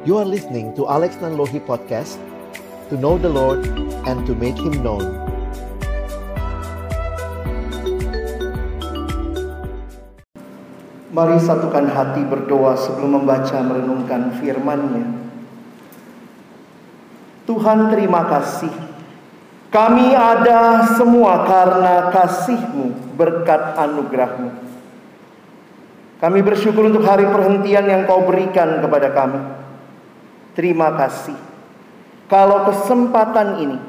You 0.00 0.16
are 0.16 0.24
listening 0.24 0.72
to 0.80 0.88
Alex 0.88 1.20
Nanlohi 1.20 1.60
Podcast 1.60 2.16
To 2.88 2.96
know 2.96 3.20
the 3.20 3.28
Lord 3.28 3.68
and 4.08 4.24
to 4.24 4.32
make 4.32 4.56
Him 4.56 4.80
known 4.80 5.04
Mari 11.12 11.36
satukan 11.36 11.84
hati 11.92 12.24
berdoa 12.24 12.80
sebelum 12.80 13.20
membaca 13.20 13.60
merenungkan 13.60 14.40
firman-Nya. 14.40 15.04
Tuhan 17.44 17.92
terima 17.92 18.24
kasih. 18.24 18.72
Kami 19.68 20.16
ada 20.16 20.86
semua 20.96 21.44
karena 21.44 22.08
kasih-Mu, 22.08 23.18
berkat 23.20 23.74
anugerah-Mu. 23.74 24.48
Kami 26.24 26.40
bersyukur 26.40 26.88
untuk 26.88 27.04
hari 27.04 27.28
perhentian 27.28 27.84
yang 27.84 28.08
Kau 28.08 28.24
berikan 28.24 28.80
kepada 28.80 29.12
kami. 29.12 29.60
Terima 30.60 30.92
kasih. 30.92 31.40
Kalau 32.28 32.68
kesempatan 32.68 33.64
ini 33.64 33.80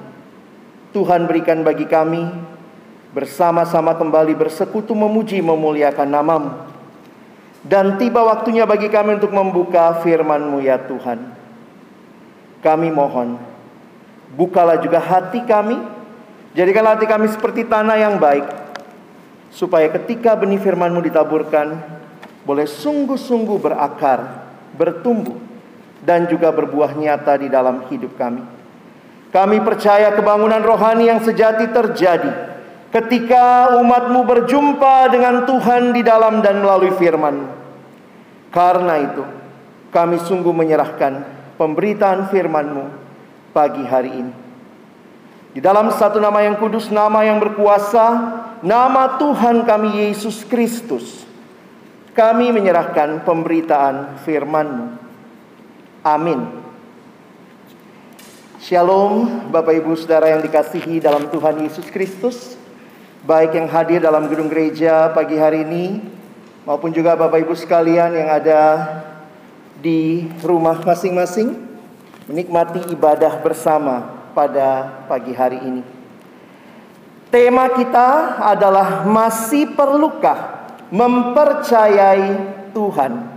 Tuhan 0.95 1.27
berikan 1.27 1.67
bagi 1.67 1.83
kami 1.83 2.23
bersama-sama 3.11 3.91
kembali 3.99 4.31
bersekutu 4.39 4.95
memuji 4.95 5.43
memuliakan 5.43 6.07
namamu. 6.07 6.51
Dan 7.67 7.99
tiba 7.99 8.23
waktunya 8.23 8.63
bagi 8.63 8.87
kami 8.87 9.19
untuk 9.19 9.35
membuka 9.35 9.99
firman-Mu 9.99 10.63
ya 10.63 10.79
Tuhan. 10.79 11.19
Kami 12.63 12.87
mohon, 12.87 13.35
bukalah 14.31 14.79
juga 14.79 15.03
hati 15.03 15.43
kami, 15.43 15.75
jadikan 16.55 16.87
hati 16.87 17.03
kami 17.03 17.27
seperti 17.27 17.67
tanah 17.67 17.99
yang 17.99 18.15
baik, 18.15 18.47
supaya 19.51 19.91
ketika 19.91 20.39
benih 20.39 20.63
firman-Mu 20.63 21.03
ditaburkan, 21.03 21.83
boleh 22.47 22.63
sungguh-sungguh 22.63 23.59
berakar, 23.59 24.47
bertumbuh, 24.79 25.50
dan 26.01 26.25
juga 26.25 26.49
berbuah 26.49 26.97
nyata 26.97 27.37
di 27.37 27.47
dalam 27.47 27.85
hidup 27.89 28.17
kami. 28.17 28.41
Kami 29.31 29.57
percaya 29.63 30.11
kebangunan 30.11 30.59
rohani 30.59 31.07
yang 31.07 31.23
sejati 31.23 31.71
terjadi 31.71 32.51
ketika 32.91 33.71
umatmu 33.79 34.27
berjumpa 34.27 35.07
dengan 35.07 35.47
Tuhan 35.47 35.95
di 35.95 36.03
dalam 36.03 36.43
dan 36.43 36.59
melalui 36.59 36.91
firman. 36.99 37.47
Karena 38.51 38.99
itu, 38.99 39.23
kami 39.95 40.19
sungguh 40.19 40.51
menyerahkan 40.51 41.23
pemberitaan 41.55 42.27
firmanmu 42.27 42.83
pagi 43.55 43.83
hari 43.87 44.11
ini. 44.11 44.33
Di 45.51 45.59
dalam 45.63 45.91
satu 45.91 46.19
nama 46.19 46.43
yang 46.43 46.59
kudus, 46.59 46.91
nama 46.91 47.23
yang 47.23 47.39
berkuasa, 47.39 48.05
nama 48.63 49.15
Tuhan 49.15 49.63
kami 49.63 50.11
Yesus 50.11 50.43
Kristus. 50.47 51.23
Kami 52.11 52.51
menyerahkan 52.51 53.23
pemberitaan 53.23 54.19
firmanmu. 54.27 55.10
Amin. 56.01 56.49
Shalom 58.57 59.45
Bapak 59.53 59.77
Ibu 59.77 59.93
Saudara 59.93 60.33
yang 60.33 60.41
dikasihi 60.41 60.97
dalam 60.97 61.29
Tuhan 61.29 61.61
Yesus 61.61 61.85
Kristus. 61.93 62.57
Baik 63.21 63.53
yang 63.53 63.69
hadir 63.69 64.01
dalam 64.01 64.25
gedung 64.25 64.49
gereja 64.49 65.13
pagi 65.13 65.37
hari 65.37 65.61
ini 65.61 66.01
Maupun 66.61 66.93
juga 66.93 67.17
Bapak 67.17 67.41
Ibu 67.41 67.53
sekalian 67.57 68.13
yang 68.13 68.29
ada 68.29 68.61
di 69.81 70.29
rumah 70.45 70.77
masing-masing 70.81 71.57
Menikmati 72.29 72.85
ibadah 72.93 73.41
bersama 73.41 74.25
pada 74.37 75.05
pagi 75.09 75.33
hari 75.33 75.57
ini. 75.57 75.83
Tema 77.33 77.65
kita 77.73 78.41
adalah 78.45 79.03
masih 79.09 79.73
perlukah 79.73 80.69
mempercayai 80.93 82.37
Tuhan 82.71 83.30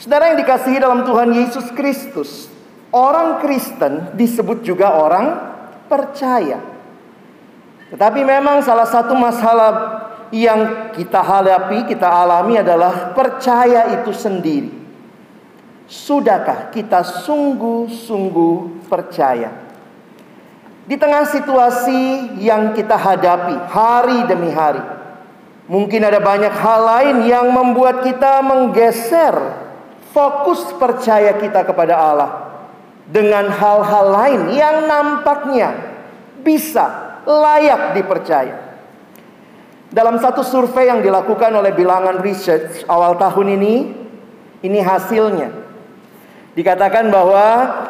Saudara 0.00 0.32
yang 0.32 0.40
dikasihi 0.40 0.80
dalam 0.80 1.04
Tuhan 1.04 1.28
Yesus 1.36 1.68
Kristus 1.76 2.48
Orang 2.90 3.38
Kristen 3.38 4.18
disebut 4.18 4.66
juga 4.66 4.98
orang 4.98 5.54
percaya. 5.86 6.58
Tetapi 7.90 8.20
memang 8.26 8.66
salah 8.66 8.86
satu 8.86 9.14
masalah 9.14 9.70
yang 10.34 10.90
kita 10.94 11.22
hadapi, 11.22 11.86
kita 11.86 12.06
alami 12.06 12.58
adalah 12.58 13.14
percaya 13.14 13.94
itu 13.94 14.10
sendiri. 14.10 14.74
Sudahkah 15.86 16.74
kita 16.74 17.02
sungguh-sungguh 17.02 18.90
percaya? 18.90 19.54
Di 20.86 20.98
tengah 20.98 21.30
situasi 21.30 22.34
yang 22.42 22.74
kita 22.74 22.98
hadapi 22.98 23.54
hari 23.70 24.26
demi 24.26 24.50
hari, 24.50 24.82
mungkin 25.70 26.02
ada 26.02 26.18
banyak 26.18 26.54
hal 26.58 26.80
lain 26.82 27.16
yang 27.22 27.54
membuat 27.54 28.02
kita 28.02 28.42
menggeser 28.42 29.69
fokus 30.10 30.74
percaya 30.76 31.34
kita 31.38 31.62
kepada 31.66 31.94
Allah 31.94 32.30
dengan 33.10 33.50
hal-hal 33.50 34.06
lain 34.10 34.40
yang 34.54 34.86
nampaknya 34.86 35.74
bisa 36.42 37.18
layak 37.26 37.98
dipercaya. 37.98 38.70
Dalam 39.90 40.22
satu 40.22 40.46
survei 40.46 40.86
yang 40.86 41.02
dilakukan 41.02 41.50
oleh 41.50 41.74
bilangan 41.74 42.22
research 42.22 42.86
awal 42.86 43.18
tahun 43.18 43.58
ini, 43.58 43.74
ini 44.62 44.78
hasilnya. 44.78 45.50
Dikatakan 46.54 47.10
bahwa 47.10 47.46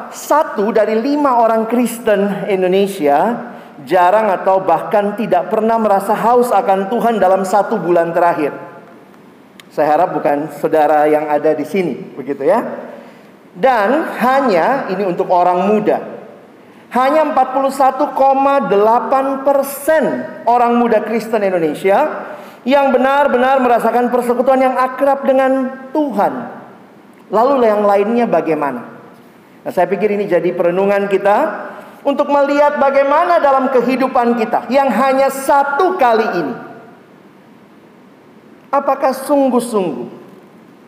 satu 0.09 0.73
dari 0.73 0.97
lima 0.97 1.45
orang 1.45 1.69
Kristen 1.69 2.49
Indonesia 2.49 3.53
jarang 3.85 4.33
atau 4.33 4.65
bahkan 4.65 5.17
tidak 5.17 5.53
pernah 5.53 5.77
merasa 5.77 6.17
haus 6.17 6.49
akan 6.53 6.89
Tuhan 6.89 7.21
dalam 7.21 7.45
satu 7.45 7.77
bulan 7.77 8.13
terakhir. 8.17 8.70
Saya 9.71 9.95
harap 9.95 10.19
bukan 10.19 10.51
saudara 10.59 11.07
yang 11.07 11.31
ada 11.31 11.55
di 11.55 11.63
sini, 11.63 11.95
begitu 12.19 12.43
ya. 12.43 12.59
Dan 13.55 14.03
hanya 14.19 14.91
ini 14.91 15.07
untuk 15.07 15.31
orang 15.31 15.71
muda. 15.71 16.19
Hanya 16.91 17.23
41,8 17.31 19.47
persen 19.47 20.05
orang 20.43 20.75
muda 20.75 21.07
Kristen 21.07 21.47
Indonesia 21.47 22.27
yang 22.67 22.91
benar-benar 22.91 23.63
merasakan 23.63 24.11
persekutuan 24.11 24.59
yang 24.59 24.75
akrab 24.75 25.23
dengan 25.23 25.87
Tuhan. 25.95 26.33
Lalu 27.31 27.63
yang 27.63 27.87
lainnya 27.87 28.27
bagaimana? 28.27 28.91
Nah, 29.63 29.71
saya 29.71 29.87
pikir 29.87 30.19
ini 30.19 30.27
jadi 30.27 30.51
perenungan 30.51 31.07
kita 31.07 31.39
untuk 32.03 32.27
melihat 32.27 32.75
bagaimana 32.81 33.39
dalam 33.39 33.71
kehidupan 33.71 34.35
kita 34.35 34.67
yang 34.67 34.91
hanya 34.91 35.31
satu 35.31 35.95
kali 35.95 36.27
ini. 36.43 36.70
Apakah 38.71 39.11
sungguh-sungguh 39.11 40.07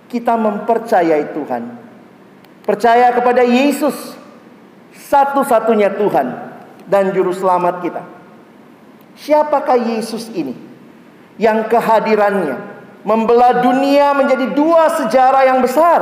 kita 0.06 0.38
mempercayai 0.38 1.34
Tuhan? 1.34 1.62
Percaya 2.62 3.10
kepada 3.10 3.42
Yesus 3.42 4.14
satu-satunya 4.94 5.98
Tuhan 5.98 6.30
dan 6.86 7.10
juru 7.10 7.34
selamat 7.34 7.82
kita. 7.82 8.02
Siapakah 9.18 9.98
Yesus 9.98 10.30
ini 10.30 10.54
yang 11.42 11.66
kehadirannya 11.66 12.54
membelah 13.02 13.66
dunia 13.66 14.14
menjadi 14.14 14.46
dua 14.54 14.86
sejarah 15.02 15.42
yang 15.42 15.58
besar 15.58 16.00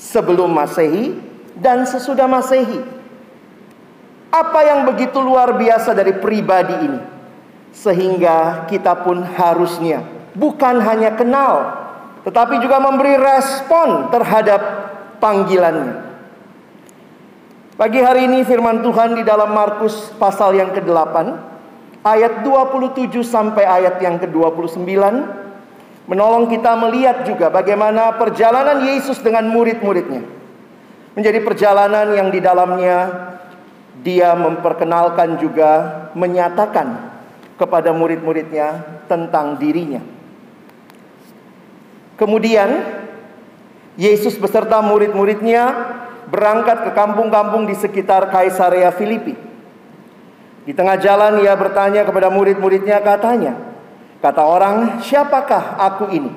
sebelum 0.00 0.48
Masehi 0.48 1.12
dan 1.60 1.84
sesudah 1.84 2.24
Masehi? 2.24 2.80
Apa 4.32 4.64
yang 4.64 4.88
begitu 4.88 5.20
luar 5.20 5.60
biasa 5.60 5.92
dari 5.92 6.16
pribadi 6.16 6.88
ini 6.88 7.00
sehingga 7.76 8.64
kita 8.64 9.04
pun 9.04 9.20
harusnya 9.20 10.19
bukan 10.36 10.82
hanya 10.82 11.14
kenal 11.14 11.80
tetapi 12.20 12.60
juga 12.60 12.76
memberi 12.76 13.16
respon 13.16 14.12
terhadap 14.12 14.60
panggilannya. 15.24 16.08
Pagi 17.80 18.00
hari 18.04 18.28
ini 18.28 18.44
firman 18.44 18.84
Tuhan 18.84 19.16
di 19.16 19.24
dalam 19.24 19.56
Markus 19.56 20.12
pasal 20.20 20.52
yang 20.52 20.68
ke-8 20.76 21.16
ayat 22.04 22.44
27 22.44 23.08
sampai 23.24 23.64
ayat 23.64 23.96
yang 24.04 24.20
ke-29 24.20 24.84
menolong 26.04 26.44
kita 26.52 26.76
melihat 26.76 27.24
juga 27.24 27.48
bagaimana 27.48 28.20
perjalanan 28.20 28.84
Yesus 28.84 29.24
dengan 29.24 29.48
murid-muridnya. 29.48 30.20
Menjadi 31.16 31.40
perjalanan 31.40 32.12
yang 32.12 32.28
di 32.28 32.40
dalamnya 32.44 33.32
dia 34.04 34.36
memperkenalkan 34.36 35.40
juga 35.40 36.04
menyatakan 36.12 37.16
kepada 37.56 37.96
murid-muridnya 37.96 39.00
tentang 39.08 39.56
dirinya. 39.56 40.19
Kemudian 42.20 43.00
Yesus 43.96 44.36
beserta 44.36 44.84
murid-muridnya 44.84 45.72
berangkat 46.28 46.84
ke 46.84 46.90
kampung-kampung 46.92 47.64
di 47.64 47.72
sekitar 47.72 48.28
Kaisarea 48.28 48.92
Filipi. 48.92 49.32
Di 50.68 50.76
tengah 50.76 51.00
jalan 51.00 51.40
ia 51.40 51.56
bertanya 51.56 52.04
kepada 52.04 52.28
murid-muridnya 52.28 53.00
katanya, 53.00 53.56
kata 54.20 54.44
orang, 54.44 55.00
siapakah 55.00 55.80
aku 55.80 56.12
ini? 56.12 56.28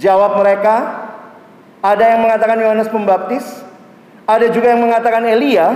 Jawab 0.00 0.40
mereka, 0.40 1.04
ada 1.84 2.04
yang 2.08 2.24
mengatakan 2.24 2.56
Yohanes 2.56 2.88
Pembaptis, 2.88 3.44
ada 4.24 4.48
juga 4.48 4.72
yang 4.72 4.80
mengatakan 4.80 5.28
Elia, 5.28 5.68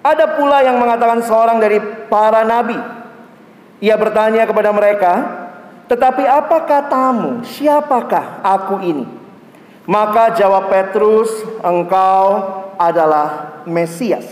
ada 0.00 0.24
pula 0.40 0.64
yang 0.64 0.80
mengatakan 0.80 1.20
seorang 1.20 1.60
dari 1.60 1.76
para 2.08 2.40
nabi. 2.40 2.80
Ia 3.84 4.00
bertanya 4.00 4.48
kepada 4.48 4.72
mereka, 4.72 5.43
tetapi 5.84 6.24
apa 6.24 6.64
katamu? 6.64 7.44
Siapakah 7.44 8.40
aku 8.40 8.80
ini? 8.80 9.06
Maka 9.84 10.32
jawab 10.32 10.72
Petrus, 10.72 11.28
engkau 11.60 12.40
adalah 12.80 13.60
Mesias. 13.68 14.24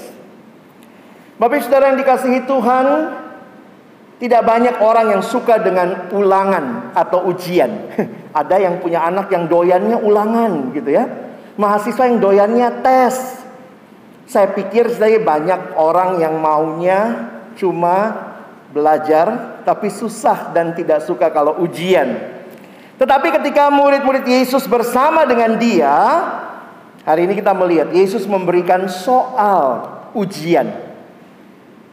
Bapak 1.37 1.61
saudara 1.61 1.93
yang 1.93 2.01
dikasihi 2.01 2.49
Tuhan, 2.49 2.87
tidak 4.17 4.43
banyak 4.47 4.77
orang 4.81 5.19
yang 5.19 5.23
suka 5.27 5.61
dengan 5.61 6.09
ulangan 6.15 6.95
atau 6.97 7.29
ujian. 7.29 7.69
Ada 8.41 8.57
yang 8.63 8.81
punya 8.81 9.05
anak 9.05 9.29
yang 9.29 9.45
doyannya 9.45 9.99
ulangan 10.01 10.73
gitu 10.73 10.89
ya. 10.89 11.05
Mahasiswa 11.61 12.09
yang 12.09 12.23
doyannya 12.23 12.69
tes. 12.81 13.45
Saya 14.25 14.49
pikir 14.57 14.89
saya 14.89 15.21
banyak 15.21 15.77
orang 15.77 16.17
yang 16.17 16.41
maunya 16.41 17.29
cuma 17.61 18.32
belajar 18.73 19.61
tapi 19.63 19.93
susah 19.93 20.51
dan 20.51 20.73
tidak 20.73 21.05
suka 21.05 21.29
kalau 21.29 21.61
ujian. 21.61 22.41
Tetapi 22.97 23.29
ketika 23.41 23.69
murid-murid 23.69 24.25
Yesus 24.25 24.65
bersama 24.65 25.29
dengan 25.29 25.61
dia, 25.61 25.95
hari 27.05 27.29
ini 27.29 27.37
kita 27.39 27.53
melihat 27.53 27.93
Yesus 27.93 28.25
memberikan 28.25 28.89
soal 28.89 29.87
ujian. 30.17 30.73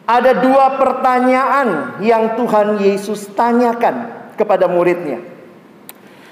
Ada 0.10 0.42
dua 0.42 0.82
pertanyaan 0.82 2.02
yang 2.02 2.34
Tuhan 2.34 2.82
Yesus 2.82 3.30
tanyakan 3.38 4.10
kepada 4.34 4.66
muridnya. 4.66 5.22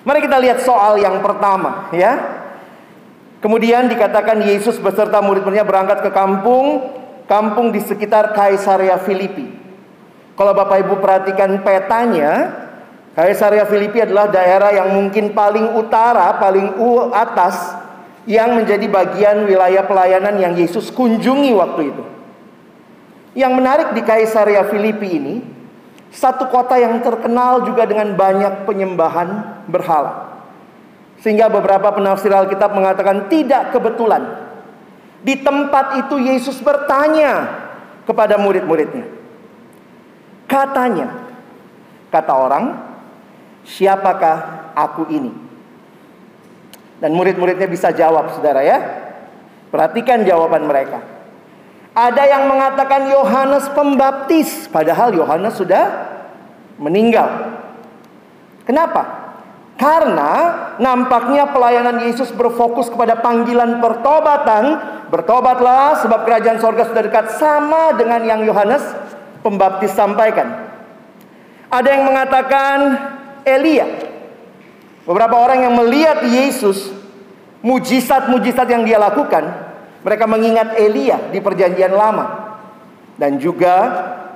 Mari 0.01 0.23
kita 0.23 0.39
lihat 0.39 0.63
soal 0.63 0.97
yang 0.97 1.19
pertama 1.21 1.91
ya. 1.94 2.41
Kemudian 3.38 3.85
dikatakan 3.85 4.41
Yesus 4.49 4.81
beserta 4.81 5.21
murid-muridnya 5.21 5.61
berangkat 5.61 6.01
ke 6.01 6.09
kampung, 6.09 6.89
kampung 7.29 7.69
di 7.69 7.77
sekitar 7.85 8.33
Kaisarea 8.33 8.97
Filipi. 8.97 9.67
Kalau 10.38 10.54
Bapak 10.54 10.86
Ibu 10.86 11.01
perhatikan 11.01 11.66
petanya, 11.66 12.54
Kaisarea 13.18 13.66
Filipi 13.66 14.06
adalah 14.06 14.30
daerah 14.30 14.69
yang 14.69 14.94
mungkin 14.94 15.34
paling 15.34 15.74
utara, 15.74 16.38
paling 16.38 16.78
atas 17.10 17.74
yang 18.30 18.54
menjadi 18.54 18.86
bagian 18.86 19.50
wilayah 19.50 19.81
pelayanan 19.89 20.38
yang 20.38 20.54
Yesus 20.54 20.94
kunjungi 20.94 21.57
waktu 21.57 21.89
itu. 21.89 22.04
Yang 23.34 23.54
menarik 23.57 23.89
di 23.98 24.06
Kaisarea 24.06 24.69
Filipi 24.69 25.18
ini, 25.18 25.36
satu 26.13 26.45
kota 26.54 26.78
yang 26.78 27.01
terkenal 27.01 27.66
juga 27.66 27.90
dengan 27.90 28.13
banyak 28.13 28.69
penyembahan 28.69 29.66
berhala. 29.66 30.38
Sehingga 31.18 31.50
beberapa 31.50 31.90
penafsir 31.90 32.30
Alkitab 32.30 32.78
mengatakan 32.78 33.25
tidak 33.25 33.74
kebetulan. 33.74 34.45
Di 35.25 35.42
tempat 35.42 36.06
itu 36.06 36.22
Yesus 36.22 36.62
bertanya 36.62 37.50
kepada 38.06 38.38
murid-muridnya. 38.38 39.17
Katanya, 40.47 41.11
kata 42.07 42.33
orang, 42.33 42.65
siapakah 43.67 44.71
aku 44.73 45.11
ini? 45.11 45.31
Dan 46.97 47.13
murid-muridnya 47.13 47.67
bisa 47.67 47.91
jawab, 47.91 48.31
saudara 48.33 48.63
ya. 48.63 48.79
Perhatikan 49.69 50.23
jawaban 50.23 50.65
mereka. 50.65 51.03
Ada 51.91 52.23
yang 52.25 52.47
mengatakan 52.47 53.11
Yohanes 53.11 53.67
Pembaptis, 53.75 54.71
padahal 54.71 55.11
Yohanes 55.13 55.59
sudah 55.59 56.15
meninggal. 56.79 57.57
Kenapa? 58.63 59.27
Karena 59.77 60.31
nampaknya 60.81 61.53
pelayanan 61.53 62.01
Yesus 62.01 62.33
berfokus 62.33 62.89
kepada 62.89 63.21
panggilan 63.21 63.77
pertobatan. 63.77 64.95
Bertobatlah 65.07 66.01
sebab 66.03 66.27
kerajaan 66.27 66.59
sorga 66.59 66.83
sudah 66.89 67.03
dekat 67.05 67.38
sama 67.38 67.95
dengan 67.95 68.25
yang 68.25 68.41
Yohanes 68.44 68.83
pembaptis 69.42 69.94
sampaikan. 69.94 70.68
Ada 71.68 71.89
yang 72.00 72.04
mengatakan 72.07 72.78
Elia. 73.44 73.88
Beberapa 75.07 75.39
orang 75.39 75.63
yang 75.63 75.74
melihat 75.75 76.24
Yesus, 76.28 76.92
mujizat-mujizat 77.63 78.68
yang 78.68 78.84
dia 78.84 79.00
lakukan, 79.00 79.44
mereka 80.04 80.28
mengingat 80.28 80.75
Elia 80.75 81.31
di 81.31 81.39
perjanjian 81.39 81.95
lama. 81.95 82.60
Dan 83.18 83.39
juga 83.42 83.75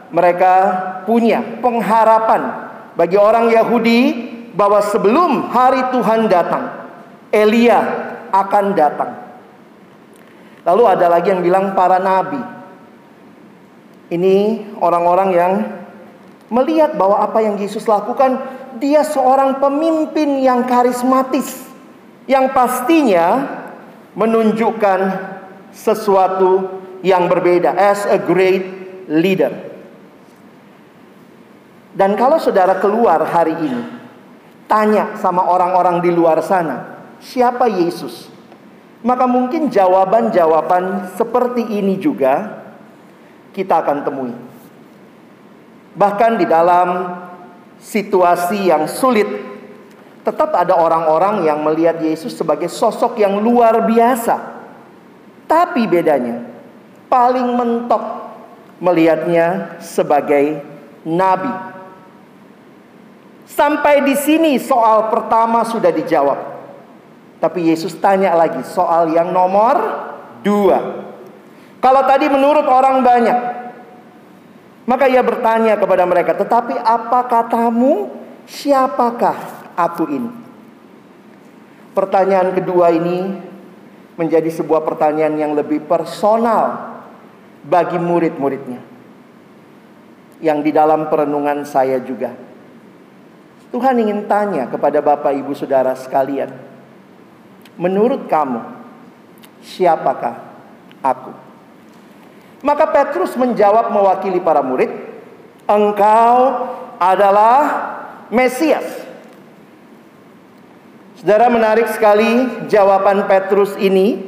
mereka 0.10 0.54
punya 1.06 1.40
pengharapan 1.60 2.72
bagi 2.96 3.16
orang 3.16 3.52
Yahudi 3.52 4.00
bahwa 4.52 4.84
sebelum 4.84 5.52
hari 5.52 5.92
Tuhan 5.96 6.28
datang, 6.28 6.64
Elia 7.32 7.80
akan 8.32 8.66
datang. 8.76 9.12
Lalu 10.68 10.84
ada 10.88 11.08
lagi 11.10 11.32
yang 11.32 11.42
bilang 11.42 11.74
para 11.74 11.98
nabi. 11.98 12.61
Ini 14.12 14.68
orang-orang 14.84 15.30
yang 15.32 15.54
melihat 16.52 17.00
bahwa 17.00 17.24
apa 17.24 17.40
yang 17.40 17.56
Yesus 17.56 17.88
lakukan, 17.88 18.44
dia 18.84 19.08
seorang 19.08 19.64
pemimpin 19.64 20.44
yang 20.44 20.68
karismatis. 20.68 21.64
Yang 22.28 22.52
pastinya 22.52 23.28
menunjukkan 24.14 25.00
sesuatu 25.72 26.84
yang 27.02 27.32
berbeda 27.32 27.72
as 27.72 28.04
a 28.04 28.20
great 28.20 28.68
leader. 29.08 29.72
Dan 31.96 32.20
kalau 32.20 32.36
saudara 32.36 32.80
keluar 32.84 33.24
hari 33.24 33.56
ini 33.56 33.84
tanya 34.68 35.16
sama 35.20 35.48
orang-orang 35.48 36.04
di 36.04 36.12
luar 36.12 36.44
sana, 36.44 37.00
siapa 37.24 37.68
Yesus? 37.68 38.28
Maka 39.02 39.26
mungkin 39.26 39.72
jawaban-jawaban 39.72 41.16
seperti 41.18 41.64
ini 41.64 41.98
juga 41.98 42.61
kita 43.52 43.84
akan 43.84 43.98
temui. 44.04 44.34
Bahkan 45.92 46.40
di 46.40 46.46
dalam 46.48 47.20
situasi 47.80 48.72
yang 48.72 48.88
sulit, 48.88 49.28
tetap 50.22 50.54
ada 50.54 50.78
orang-orang 50.78 51.44
yang 51.44 51.60
melihat 51.66 52.00
Yesus 52.00 52.38
sebagai 52.38 52.72
sosok 52.72 53.20
yang 53.20 53.42
luar 53.42 53.84
biasa. 53.84 54.40
Tapi 55.50 55.84
bedanya, 55.90 56.48
paling 57.12 57.44
mentok 57.60 58.32
melihatnya 58.80 59.78
sebagai 59.84 60.64
nabi. 61.04 61.52
Sampai 63.52 64.08
di 64.08 64.16
sini 64.16 64.56
soal 64.64 65.12
pertama 65.12 65.68
sudah 65.68 65.92
dijawab. 65.92 66.40
Tapi 67.44 67.74
Yesus 67.74 67.98
tanya 68.00 68.32
lagi 68.32 68.64
soal 68.64 69.12
yang 69.12 69.34
nomor 69.36 69.76
dua. 70.40 71.11
Kalau 71.82 72.06
tadi 72.06 72.30
menurut 72.30 72.70
orang 72.70 73.02
banyak, 73.02 73.38
maka 74.86 75.10
ia 75.10 75.26
bertanya 75.26 75.82
kepada 75.82 76.06
mereka, 76.06 76.38
tetapi 76.38 76.78
apa 76.78 77.26
katamu? 77.26 78.22
Siapakah 78.42 79.38
aku 79.78 80.06
ini? 80.10 80.32
Pertanyaan 81.94 82.54
kedua 82.58 82.90
ini 82.94 83.32
menjadi 84.18 84.50
sebuah 84.50 84.86
pertanyaan 84.86 85.36
yang 85.38 85.54
lebih 85.58 85.86
personal 85.86 86.98
bagi 87.66 87.98
murid-muridnya. 88.02 88.82
Yang 90.42 90.60
di 90.66 90.72
dalam 90.74 91.10
perenungan 91.10 91.66
saya 91.66 92.02
juga. 92.02 92.34
Tuhan 93.72 93.96
ingin 94.02 94.28
tanya 94.28 94.68
kepada 94.68 95.00
Bapak 95.00 95.32
Ibu 95.32 95.54
Saudara 95.56 95.96
sekalian. 95.96 96.52
Menurut 97.80 98.28
kamu, 98.28 98.60
siapakah 99.64 100.44
aku? 101.00 101.51
Maka 102.62 102.90
Petrus 102.94 103.34
menjawab 103.34 103.90
mewakili 103.90 104.38
para 104.38 104.62
murid, 104.62 104.90
"Engkau 105.66 106.70
adalah 107.02 107.62
Mesias." 108.30 108.86
Saudara 111.18 111.50
menarik 111.54 111.90
sekali 111.94 112.66
jawaban 112.66 113.30
Petrus 113.30 113.78
ini 113.78 114.26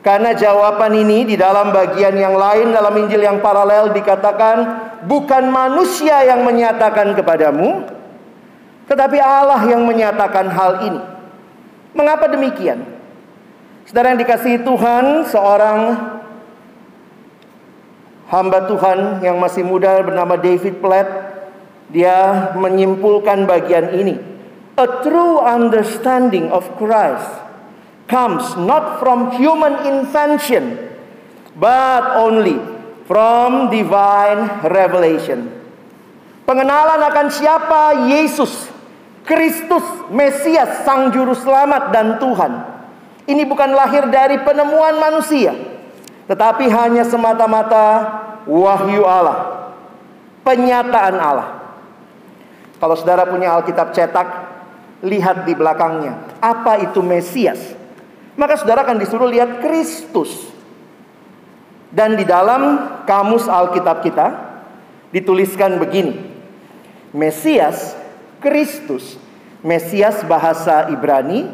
karena 0.00 0.32
jawaban 0.32 0.92
ini 0.96 1.28
di 1.28 1.36
dalam 1.36 1.72
bagian 1.72 2.16
yang 2.16 2.36
lain 2.36 2.72
dalam 2.72 2.96
Injil 2.96 3.24
yang 3.24 3.44
paralel 3.44 3.92
dikatakan 3.92 4.56
bukan 5.04 5.48
manusia 5.52 6.24
yang 6.24 6.44
menyatakan 6.44 7.12
kepadamu 7.12 7.84
tetapi 8.84 9.16
Allah 9.16 9.64
yang 9.64 9.84
menyatakan 9.84 10.48
hal 10.52 10.84
ini. 10.84 11.00
Mengapa 11.96 12.28
demikian? 12.28 12.84
Saudara 13.88 14.12
yang 14.12 14.20
dikasihi 14.20 14.60
Tuhan, 14.64 15.28
seorang 15.28 15.78
hamba 18.34 18.66
Tuhan 18.66 19.22
yang 19.22 19.38
masih 19.38 19.62
muda 19.62 20.02
bernama 20.02 20.34
David 20.34 20.82
Platt, 20.82 21.06
dia 21.94 22.50
menyimpulkan 22.58 23.46
bagian 23.46 23.94
ini. 23.94 24.18
A 24.74 25.06
true 25.06 25.38
understanding 25.38 26.50
of 26.50 26.66
Christ 26.74 27.30
comes 28.10 28.42
not 28.58 28.98
from 28.98 29.30
human 29.38 29.78
invention, 29.86 30.74
but 31.54 32.18
only 32.18 32.58
from 33.06 33.70
divine 33.70 34.66
revelation. 34.66 35.46
Pengenalan 36.42 37.00
akan 37.06 37.26
siapa 37.30 38.10
Yesus 38.10 38.74
Kristus, 39.24 39.84
Mesias, 40.12 40.84
Sang 40.84 41.08
Juru 41.08 41.32
Selamat 41.32 41.88
dan 41.88 42.20
Tuhan. 42.20 42.52
Ini 43.24 43.48
bukan 43.48 43.72
lahir 43.72 44.04
dari 44.12 44.36
penemuan 44.44 45.00
manusia, 45.00 45.56
tetapi 46.24 46.64
hanya 46.72 47.04
semata-mata 47.04 47.84
wahyu 48.48 49.04
Allah, 49.04 49.68
penyataan 50.44 51.16
Allah. 51.20 51.48
Kalau 52.80 52.96
saudara 52.96 53.28
punya 53.28 53.52
Alkitab 53.52 53.92
cetak, 53.92 54.28
lihat 55.04 55.44
di 55.44 55.52
belakangnya. 55.52 56.36
Apa 56.40 56.80
itu 56.80 57.04
Mesias? 57.04 57.76
Maka 58.34 58.56
saudara 58.58 58.82
akan 58.82 58.98
disuruh 58.98 59.28
lihat 59.28 59.60
Kristus. 59.60 60.52
Dan 61.94 62.18
di 62.18 62.26
dalam 62.26 62.90
kamus 63.06 63.46
Alkitab 63.46 64.02
kita 64.02 64.26
dituliskan 65.14 65.78
begini. 65.78 66.18
Mesias, 67.14 67.94
Kristus. 68.42 69.20
Mesias 69.64 70.20
bahasa 70.28 70.92
Ibrani, 70.92 71.48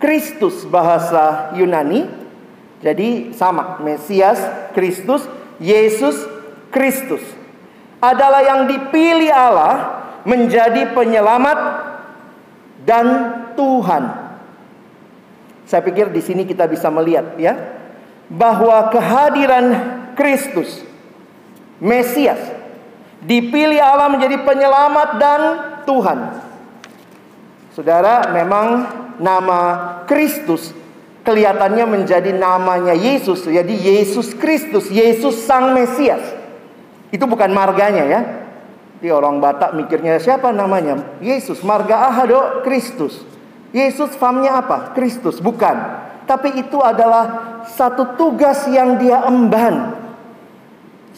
Kristus 0.00 0.64
bahasa 0.66 1.52
Yunani. 1.54 2.21
Jadi 2.82 3.30
sama, 3.38 3.78
Mesias, 3.78 4.42
Kristus, 4.74 5.22
Yesus, 5.62 6.18
Kristus. 6.74 7.22
Adalah 8.02 8.42
yang 8.42 8.60
dipilih 8.66 9.30
Allah 9.30 10.02
menjadi 10.26 10.90
penyelamat 10.90 11.58
dan 12.82 13.06
Tuhan. 13.54 14.04
Saya 15.70 15.80
pikir 15.86 16.10
di 16.10 16.18
sini 16.18 16.42
kita 16.42 16.66
bisa 16.66 16.90
melihat 16.90 17.38
ya 17.38 17.54
bahwa 18.26 18.90
kehadiran 18.90 19.66
Kristus 20.18 20.82
Mesias 21.78 22.38
dipilih 23.22 23.78
Allah 23.78 24.10
menjadi 24.10 24.42
penyelamat 24.42 25.08
dan 25.22 25.40
Tuhan. 25.86 26.18
Saudara, 27.74 28.30
memang 28.34 28.66
nama 29.22 29.60
Kristus 30.04 30.74
kelihatannya 31.22 31.86
menjadi 31.86 32.30
namanya 32.34 32.94
Yesus. 32.94 33.46
Jadi 33.46 33.74
Yesus 33.74 34.34
Kristus, 34.34 34.90
Yesus 34.90 35.42
Sang 35.42 35.74
Mesias. 35.74 36.22
Itu 37.14 37.24
bukan 37.26 37.50
marganya 37.54 38.04
ya. 38.06 38.20
Di 39.02 39.10
orang 39.10 39.42
Batak 39.42 39.74
mikirnya 39.74 40.22
siapa 40.22 40.54
namanya? 40.54 41.18
Yesus, 41.18 41.58
marga 41.66 42.06
Ahado 42.06 42.62
Kristus. 42.62 43.18
Yesus 43.74 44.14
famnya 44.14 44.62
apa? 44.62 44.94
Kristus, 44.94 45.42
bukan. 45.42 45.74
Tapi 46.22 46.60
itu 46.60 46.78
adalah 46.78 47.58
satu 47.66 48.14
tugas 48.14 48.68
yang 48.70 49.00
dia 49.00 49.26
emban. 49.26 49.98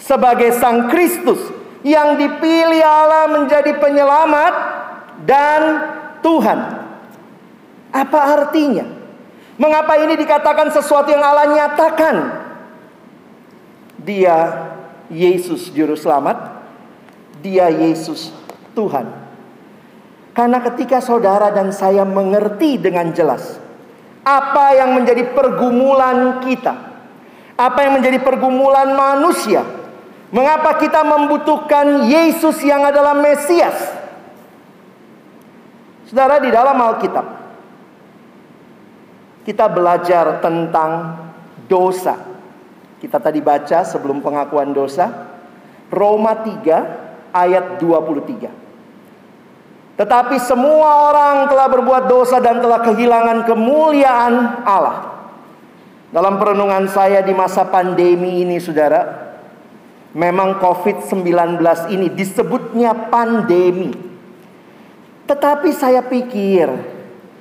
Sebagai 0.01 0.57
sang 0.57 0.89
Kristus 0.89 1.39
yang 1.85 2.17
dipilih 2.17 2.81
Allah 2.81 3.29
menjadi 3.29 3.77
penyelamat 3.77 4.55
dan 5.29 5.61
Tuhan. 6.25 6.59
Apa 7.93 8.21
artinya? 8.41 9.04
Mengapa 9.55 9.95
ini 10.03 10.19
dikatakan 10.19 10.67
sesuatu 10.75 11.15
yang 11.15 11.23
Allah 11.23 11.47
nyatakan? 11.47 12.17
Dia 14.03 14.37
Yesus 15.07 15.71
juru 15.71 15.95
selamat, 15.95 16.59
dia 17.39 17.71
Yesus 17.71 18.35
Tuhan. 18.75 19.07
Karena 20.35 20.59
ketika 20.59 20.99
saudara 20.99 21.55
dan 21.55 21.71
saya 21.71 22.03
mengerti 22.03 22.83
dengan 22.83 23.15
jelas 23.15 23.63
apa 24.27 24.75
yang 24.75 24.99
menjadi 24.99 25.31
pergumulan 25.31 26.43
kita, 26.43 26.75
apa 27.55 27.79
yang 27.87 28.03
menjadi 28.03 28.19
pergumulan 28.27 28.91
manusia, 28.91 29.63
mengapa 30.35 30.83
kita 30.83 31.07
membutuhkan 31.07 32.11
Yesus 32.11 32.59
yang 32.67 32.83
adalah 32.83 33.15
Mesias. 33.15 33.79
Saudara 36.11 36.43
di 36.43 36.51
dalam 36.51 36.75
Alkitab 36.75 37.44
kita 39.45 39.69
belajar 39.69 40.41
tentang 40.41 41.21
dosa. 41.69 42.17
Kita 42.99 43.21
tadi 43.21 43.45
baca 43.45 43.85
sebelum 43.85 44.25
pengakuan 44.25 44.73
dosa 44.73 45.29
Roma 45.93 46.33
3 46.41 47.31
ayat 47.37 47.77
23. 47.79 48.65
Tetapi 49.95 50.37
semua 50.43 51.13
orang 51.13 51.47
telah 51.47 51.69
berbuat 51.71 52.11
dosa 52.11 52.43
dan 52.43 52.59
telah 52.59 52.83
kehilangan 52.83 53.47
kemuliaan 53.47 54.65
Allah. 54.67 55.15
Dalam 56.11 56.39
perenungan 56.39 56.91
saya 56.91 57.23
di 57.23 57.31
masa 57.35 57.67
pandemi 57.67 58.43
ini 58.43 58.59
saudara, 58.59 59.35
memang 60.15 60.59
COVID-19 60.59 61.63
ini 61.95 62.11
disebutnya 62.11 62.95
pandemi. 63.11 63.95
Tetapi 65.27 65.71
saya 65.75 66.03
pikir 66.03 66.71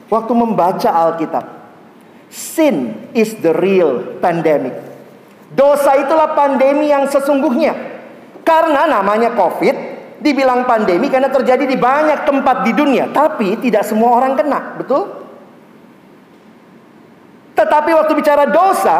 waktu 0.09 0.33
membaca 0.33 0.89
Alkitab, 0.89 1.62
sin 2.33 3.07
is 3.13 3.37
the 3.45 3.53
real 3.53 4.17
pandemic. 4.17 4.73
Dosa 5.53 6.01
itulah 6.01 6.33
pandemi 6.33 6.89
yang 6.89 7.05
sesungguhnya. 7.05 7.93
Karena 8.41 8.89
namanya 8.89 9.37
COVID, 9.37 9.75
dibilang 10.19 10.65
pandemi 10.65 11.11
karena 11.13 11.29
terjadi 11.29 11.69
di 11.69 11.77
banyak 11.77 12.25
tempat 12.25 12.65
di 12.65 12.71
dunia, 12.73 13.11
tapi 13.13 13.59
tidak 13.61 13.85
semua 13.85 14.17
orang 14.17 14.33
kena, 14.33 14.79
betul? 14.81 15.23
Tetapi 17.53 17.91
waktu 17.93 18.13
bicara 18.17 18.49
dosa, 18.49 18.97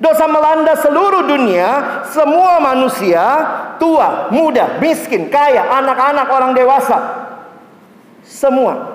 dosa 0.00 0.24
melanda 0.24 0.72
seluruh 0.80 1.28
dunia, 1.28 2.02
semua 2.08 2.58
manusia, 2.58 3.22
tua, 3.76 4.32
muda, 4.32 4.80
miskin, 4.80 5.28
kaya, 5.28 5.68
anak-anak, 5.68 6.26
orang 6.32 6.52
dewasa, 6.56 6.98
semua. 8.24 8.91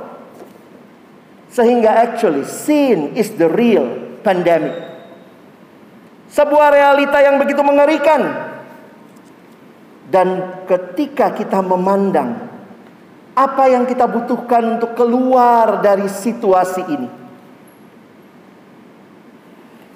Sehingga 1.48 1.96
actually 2.04 2.44
sin 2.44 3.16
is 3.16 3.32
the 3.39 3.48
real 3.48 4.20
pandemic. 4.22 4.75
Sebuah 6.27 6.75
realita 6.75 7.24
yang 7.24 7.39
begitu 7.39 7.63
mengerikan 7.63 8.51
dan 10.12 10.60
ketika 10.68 11.32
kita 11.32 11.63
memandang 11.63 12.48
apa 13.32 13.63
yang 13.72 13.88
kita 13.88 14.04
butuhkan 14.10 14.80
untuk 14.80 14.92
keluar 14.98 15.80
dari 15.80 16.12
situasi 16.12 16.84
ini, 16.89 17.10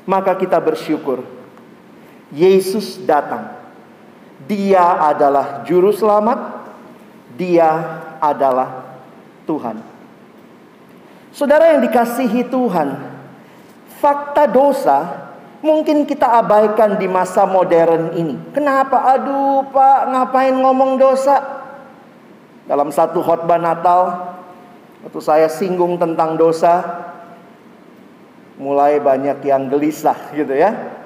maka 0.07 0.35
kita 0.39 0.55
bersyukur. 0.61 1.23
Yesus 2.31 2.95
datang. 3.03 3.59
Dia 4.47 5.03
adalah 5.03 5.67
juru 5.67 5.91
selamat. 5.91 6.63
Dia 7.35 7.69
adalah 8.23 8.87
Tuhan. 9.43 9.90
Saudara 11.31 11.75
yang 11.75 11.81
dikasihi 11.83 12.47
Tuhan, 12.51 12.95
fakta 14.03 14.45
dosa 14.45 15.31
Mungkin 15.61 16.09
kita 16.09 16.25
abaikan 16.41 16.97
di 16.97 17.05
masa 17.05 17.45
modern 17.45 18.17
ini. 18.17 18.33
Kenapa? 18.49 19.13
Aduh, 19.13 19.61
Pak, 19.69 20.09
ngapain 20.09 20.57
ngomong 20.57 20.97
dosa? 20.97 21.37
Dalam 22.65 22.89
satu 22.89 23.21
khotbah 23.21 23.61
Natal, 23.61 24.33
waktu 25.05 25.21
saya 25.21 25.45
singgung 25.53 26.01
tentang 26.01 26.33
dosa, 26.33 26.81
mulai 28.57 28.97
banyak 28.97 29.37
yang 29.45 29.69
gelisah 29.69 30.33
gitu 30.33 30.49
ya. 30.49 30.97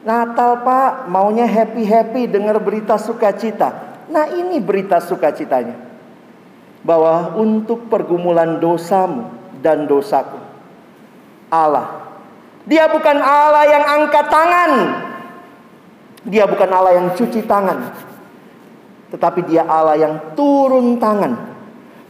Natal 0.00 0.64
Pak, 0.64 1.04
maunya 1.12 1.44
happy-happy 1.44 2.24
dengar 2.24 2.56
berita 2.56 2.96
sukacita. 2.96 4.00
Nah 4.08 4.32
ini 4.32 4.64
berita 4.64 4.96
sukacitanya. 4.96 5.76
Bahwa 6.80 7.36
untuk 7.36 7.92
pergumulan 7.92 8.56
dosamu 8.56 9.39
dan 9.60 9.84
dosaku, 9.84 10.40
Allah 11.52 12.00
dia 12.68 12.86
bukan 12.92 13.16
Allah 13.18 13.64
yang 13.64 13.84
angkat 13.84 14.26
tangan. 14.28 14.72
Dia 16.28 16.44
bukan 16.44 16.68
Allah 16.68 17.00
yang 17.00 17.08
cuci 17.16 17.42
tangan. 17.48 17.78
Tetapi 19.10 19.40
dia 19.48 19.64
Allah 19.64 19.96
yang 19.96 20.14
turun 20.36 21.00
tangan 21.00 21.34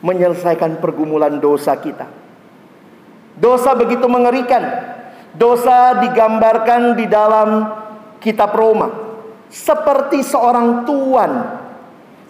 menyelesaikan 0.02 0.82
pergumulan 0.82 1.38
dosa 1.38 1.78
kita. 1.78 2.10
Dosa 3.38 3.78
begitu 3.78 4.10
mengerikan. 4.10 4.60
Dosa 5.30 6.02
digambarkan 6.02 6.98
di 6.98 7.06
dalam 7.06 7.70
kitab 8.18 8.50
Roma 8.50 8.90
seperti 9.46 10.26
seorang 10.26 10.82
tuan. 10.82 11.62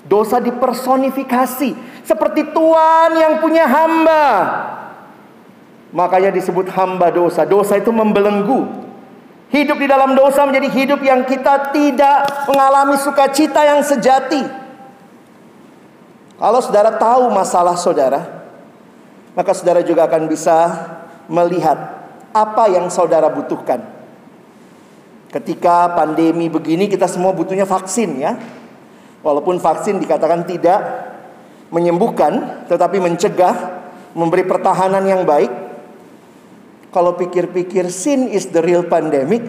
Dosa 0.04 0.36
dipersonifikasi 0.38 1.70
seperti 2.04 2.52
tuan 2.52 3.10
yang 3.16 3.40
punya 3.40 3.64
hamba 3.64 4.26
Makanya 5.90 6.30
disebut 6.30 6.70
hamba 6.70 7.10
dosa. 7.10 7.42
Dosa 7.42 7.78
itu 7.78 7.90
membelenggu. 7.90 8.66
Hidup 9.50 9.82
di 9.82 9.90
dalam 9.90 10.14
dosa 10.14 10.46
menjadi 10.46 10.70
hidup 10.70 11.00
yang 11.02 11.26
kita 11.26 11.74
tidak 11.74 12.46
mengalami 12.46 12.94
sukacita 12.94 13.66
yang 13.66 13.82
sejati. 13.82 14.46
Kalau 16.38 16.60
saudara 16.62 16.94
tahu 16.94 17.28
masalah 17.34 17.74
saudara, 17.74 18.46
maka 19.34 19.50
saudara 19.52 19.82
juga 19.82 20.06
akan 20.06 20.30
bisa 20.30 20.56
melihat 21.26 21.76
apa 22.30 22.70
yang 22.70 22.86
saudara 22.88 23.26
butuhkan. 23.26 23.82
Ketika 25.30 25.94
pandemi 25.98 26.50
begini 26.50 26.90
kita 26.90 27.06
semua 27.10 27.30
butuhnya 27.34 27.66
vaksin 27.66 28.18
ya. 28.18 28.34
Walaupun 29.20 29.60
vaksin 29.60 30.00
dikatakan 30.00 30.48
tidak 30.48 30.80
menyembuhkan 31.68 32.64
tetapi 32.66 32.98
mencegah, 32.98 33.54
memberi 34.16 34.48
pertahanan 34.48 35.04
yang 35.04 35.28
baik. 35.28 35.59
Kalau 36.90 37.14
pikir-pikir 37.14 37.86
sin 37.86 38.26
is 38.30 38.50
the 38.50 38.58
real 38.58 38.82
pandemic, 38.82 39.46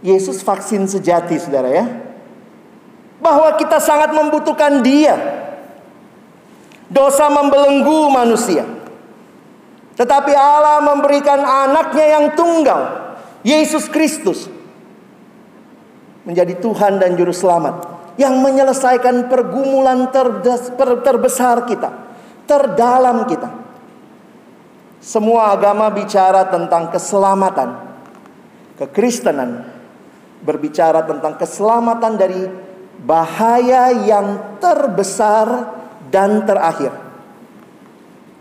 Yesus 0.00 0.40
vaksin 0.40 0.88
sejati 0.88 1.36
saudara 1.36 1.68
ya. 1.68 1.86
Bahwa 3.20 3.54
kita 3.60 3.76
sangat 3.78 4.16
membutuhkan 4.16 4.80
dia. 4.80 5.14
Dosa 6.88 7.28
membelenggu 7.28 8.08
manusia. 8.08 8.64
Tetapi 9.96 10.32
Allah 10.32 10.80
memberikan 10.80 11.40
anaknya 11.40 12.18
yang 12.18 12.26
tunggal, 12.32 12.80
Yesus 13.44 13.92
Kristus, 13.92 14.48
menjadi 16.24 16.56
Tuhan 16.56 16.96
dan 16.96 17.12
Juru 17.14 17.36
Selamat 17.36 17.84
yang 18.16 18.40
menyelesaikan 18.40 19.28
pergumulan 19.28 20.08
terbesar 21.04 21.68
kita, 21.68 21.90
terdalam 22.48 23.24
kita. 23.28 23.61
Semua 25.02 25.50
agama 25.50 25.90
bicara 25.90 26.46
tentang 26.46 26.86
keselamatan, 26.94 27.74
kekristenan 28.78 29.66
berbicara 30.46 31.02
tentang 31.02 31.34
keselamatan 31.42 32.14
dari 32.14 32.46
bahaya 33.02 33.90
yang 34.06 34.58
terbesar 34.62 35.74
dan 36.06 36.46
terakhir. 36.46 36.94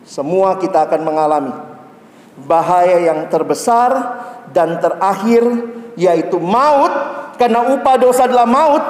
Semua 0.06 0.62
kita 0.62 0.86
akan 0.86 1.02
mengalami 1.02 1.54
bahaya 2.46 3.10
yang 3.10 3.26
terbesar 3.34 4.22
dan 4.54 4.78
terakhir 4.78 5.42
yaitu 5.98 6.38
maut. 6.38 6.94
Karena 7.42 7.74
upah 7.74 7.98
dosa 7.98 8.30
adalah 8.30 8.46
maut. 8.46 8.86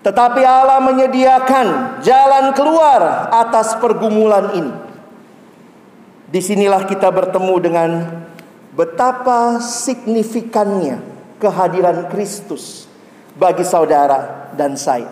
Tetapi 0.00 0.40
Allah 0.40 0.80
menyediakan 0.80 2.00
jalan 2.00 2.56
keluar 2.56 3.28
atas 3.28 3.76
pergumulan 3.76 4.48
ini 4.56 4.83
di 6.34 6.42
sinilah 6.42 6.82
kita 6.90 7.14
bertemu 7.14 7.54
dengan 7.62 7.90
betapa 8.74 9.62
signifikannya 9.62 10.98
kehadiran 11.38 12.10
Kristus 12.10 12.90
bagi 13.38 13.62
saudara 13.62 14.50
dan 14.58 14.74
saya 14.74 15.06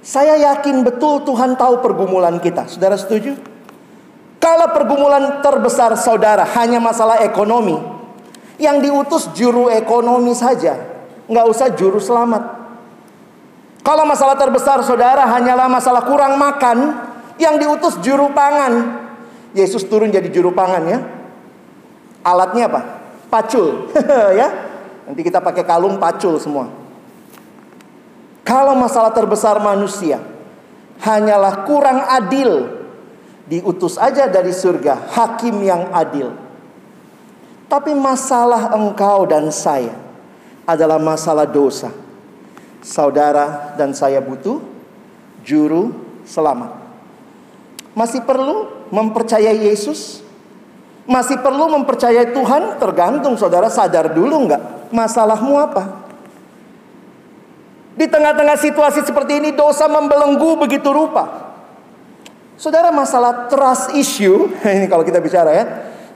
saya 0.00 0.40
yakin 0.40 0.80
betul 0.80 1.28
Tuhan 1.28 1.60
tahu 1.60 1.84
pergumulan 1.84 2.40
kita 2.40 2.64
saudara 2.72 2.96
setuju? 2.96 3.36
Kalau 4.40 4.72
pergumulan 4.72 5.44
terbesar 5.44 5.92
saudara 6.00 6.46
hanya 6.56 6.80
masalah 6.80 7.20
ekonomi, 7.26 7.76
yang 8.56 8.78
diutus 8.78 9.28
juru 9.34 9.66
ekonomi 9.66 10.30
saja, 10.30 10.78
nggak 11.26 11.46
usah 11.50 11.74
juru 11.74 11.98
selamat. 11.98 12.56
Kalau 13.82 14.06
masalah 14.06 14.38
terbesar 14.38 14.78
saudara 14.86 15.26
hanyalah 15.26 15.66
masalah 15.66 16.06
kurang 16.06 16.38
makan, 16.38 16.96
yang 17.42 17.58
diutus 17.58 17.98
juru 17.98 18.30
pangan. 18.30 19.04
Yesus 19.56 19.84
turun 19.88 20.12
jadi 20.12 20.28
juru 20.28 20.52
pangan 20.52 20.84
ya. 20.84 20.98
Alatnya 22.24 22.68
apa? 22.68 22.80
Pacul, 23.28 23.92
ya. 24.40 24.48
Nanti 25.08 25.20
kita 25.24 25.40
pakai 25.40 25.64
kalung 25.64 25.96
pacul 25.96 26.36
semua. 26.36 26.68
Kalau 28.44 28.72
masalah 28.76 29.12
terbesar 29.12 29.60
manusia 29.60 30.20
hanyalah 31.04 31.68
kurang 31.68 32.00
adil 32.08 32.78
diutus 33.48 33.96
aja 33.96 34.28
dari 34.28 34.52
surga, 34.52 35.08
hakim 35.12 35.64
yang 35.64 35.88
adil. 35.92 36.32
Tapi 37.68 37.92
masalah 37.92 38.72
engkau 38.72 39.28
dan 39.28 39.52
saya 39.52 39.92
adalah 40.64 40.96
masalah 40.96 41.44
dosa. 41.44 41.92
Saudara 42.80 43.76
dan 43.76 43.92
saya 43.92 44.20
butuh 44.24 44.60
juru 45.44 45.92
selamat. 46.24 46.72
Masih 47.92 48.24
perlu 48.24 48.77
mempercayai 48.90 49.68
Yesus? 49.68 50.24
Masih 51.08 51.40
perlu 51.40 51.72
mempercayai 51.72 52.36
Tuhan? 52.36 52.76
Tergantung 52.76 53.40
saudara 53.40 53.72
sadar 53.72 54.12
dulu 54.12 54.44
nggak 54.44 54.92
masalahmu 54.92 55.56
apa? 55.56 56.04
Di 57.98 58.06
tengah-tengah 58.06 58.54
situasi 58.60 59.02
seperti 59.02 59.42
ini 59.42 59.50
dosa 59.56 59.90
membelenggu 59.90 60.54
begitu 60.60 60.92
rupa. 60.92 61.48
Saudara 62.54 62.90
masalah 62.90 63.46
trust 63.46 63.94
issue, 63.94 64.50
ini 64.76 64.86
kalau 64.86 65.02
kita 65.02 65.18
bicara 65.18 65.50
ya. 65.50 65.64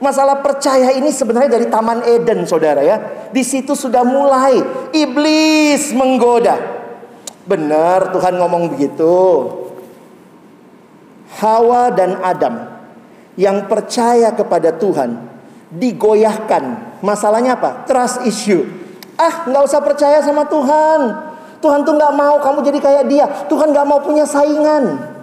Masalah 0.03 0.43
percaya 0.43 0.91
ini 0.91 1.15
sebenarnya 1.15 1.55
dari 1.55 1.71
Taman 1.71 2.03
Eden 2.03 2.43
saudara 2.43 2.83
ya. 2.83 2.99
Di 3.31 3.39
situ 3.39 3.71
sudah 3.71 4.03
mulai 4.03 4.59
iblis 4.91 5.95
menggoda. 5.95 6.59
Benar 7.47 8.11
Tuhan 8.11 8.35
ngomong 8.35 8.75
begitu. 8.75 9.15
Hawa 11.41 11.89
dan 11.93 12.21
Adam 12.21 12.73
yang 13.33 13.65
percaya 13.65 14.29
kepada 14.33 14.73
Tuhan 14.75 15.17
digoyahkan. 15.73 16.97
Masalahnya 17.01 17.57
apa? 17.57 17.85
Trust 17.89 18.23
issue. 18.29 18.63
Ah 19.17 19.45
nggak 19.49 19.63
usah 19.65 19.81
percaya 19.81 20.21
sama 20.21 20.45
Tuhan. 20.45 21.33
Tuhan 21.63 21.81
tuh 21.87 21.95
nggak 21.95 22.13
mau 22.13 22.37
kamu 22.43 22.59
jadi 22.61 22.79
kayak 22.79 23.03
dia. 23.09 23.25
Tuhan 23.49 23.73
nggak 23.73 23.87
mau 23.87 23.99
punya 24.03 24.27
saingan. 24.27 25.13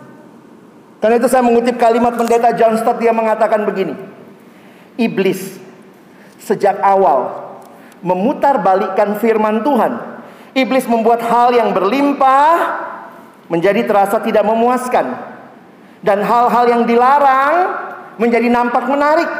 Karena 1.00 1.16
itu 1.16 1.28
saya 1.32 1.40
mengutip 1.40 1.80
kalimat 1.80 2.12
pendeta 2.12 2.52
John 2.52 2.76
Stott 2.76 3.00
dia 3.00 3.14
mengatakan 3.14 3.64
begini. 3.64 3.96
Iblis 5.00 5.56
sejak 6.40 6.76
awal 6.82 7.50
memutar 8.04 8.60
balikkan 8.60 9.16
firman 9.20 9.64
Tuhan. 9.64 9.96
Iblis 10.50 10.84
membuat 10.90 11.22
hal 11.24 11.54
yang 11.54 11.70
berlimpah 11.70 12.56
menjadi 13.46 13.86
terasa 13.86 14.18
tidak 14.18 14.42
memuaskan. 14.44 15.14
Dan 16.00 16.24
hal-hal 16.24 16.64
yang 16.68 16.82
dilarang 16.88 17.54
menjadi 18.16 18.48
nampak 18.48 18.88
menarik. 18.88 19.30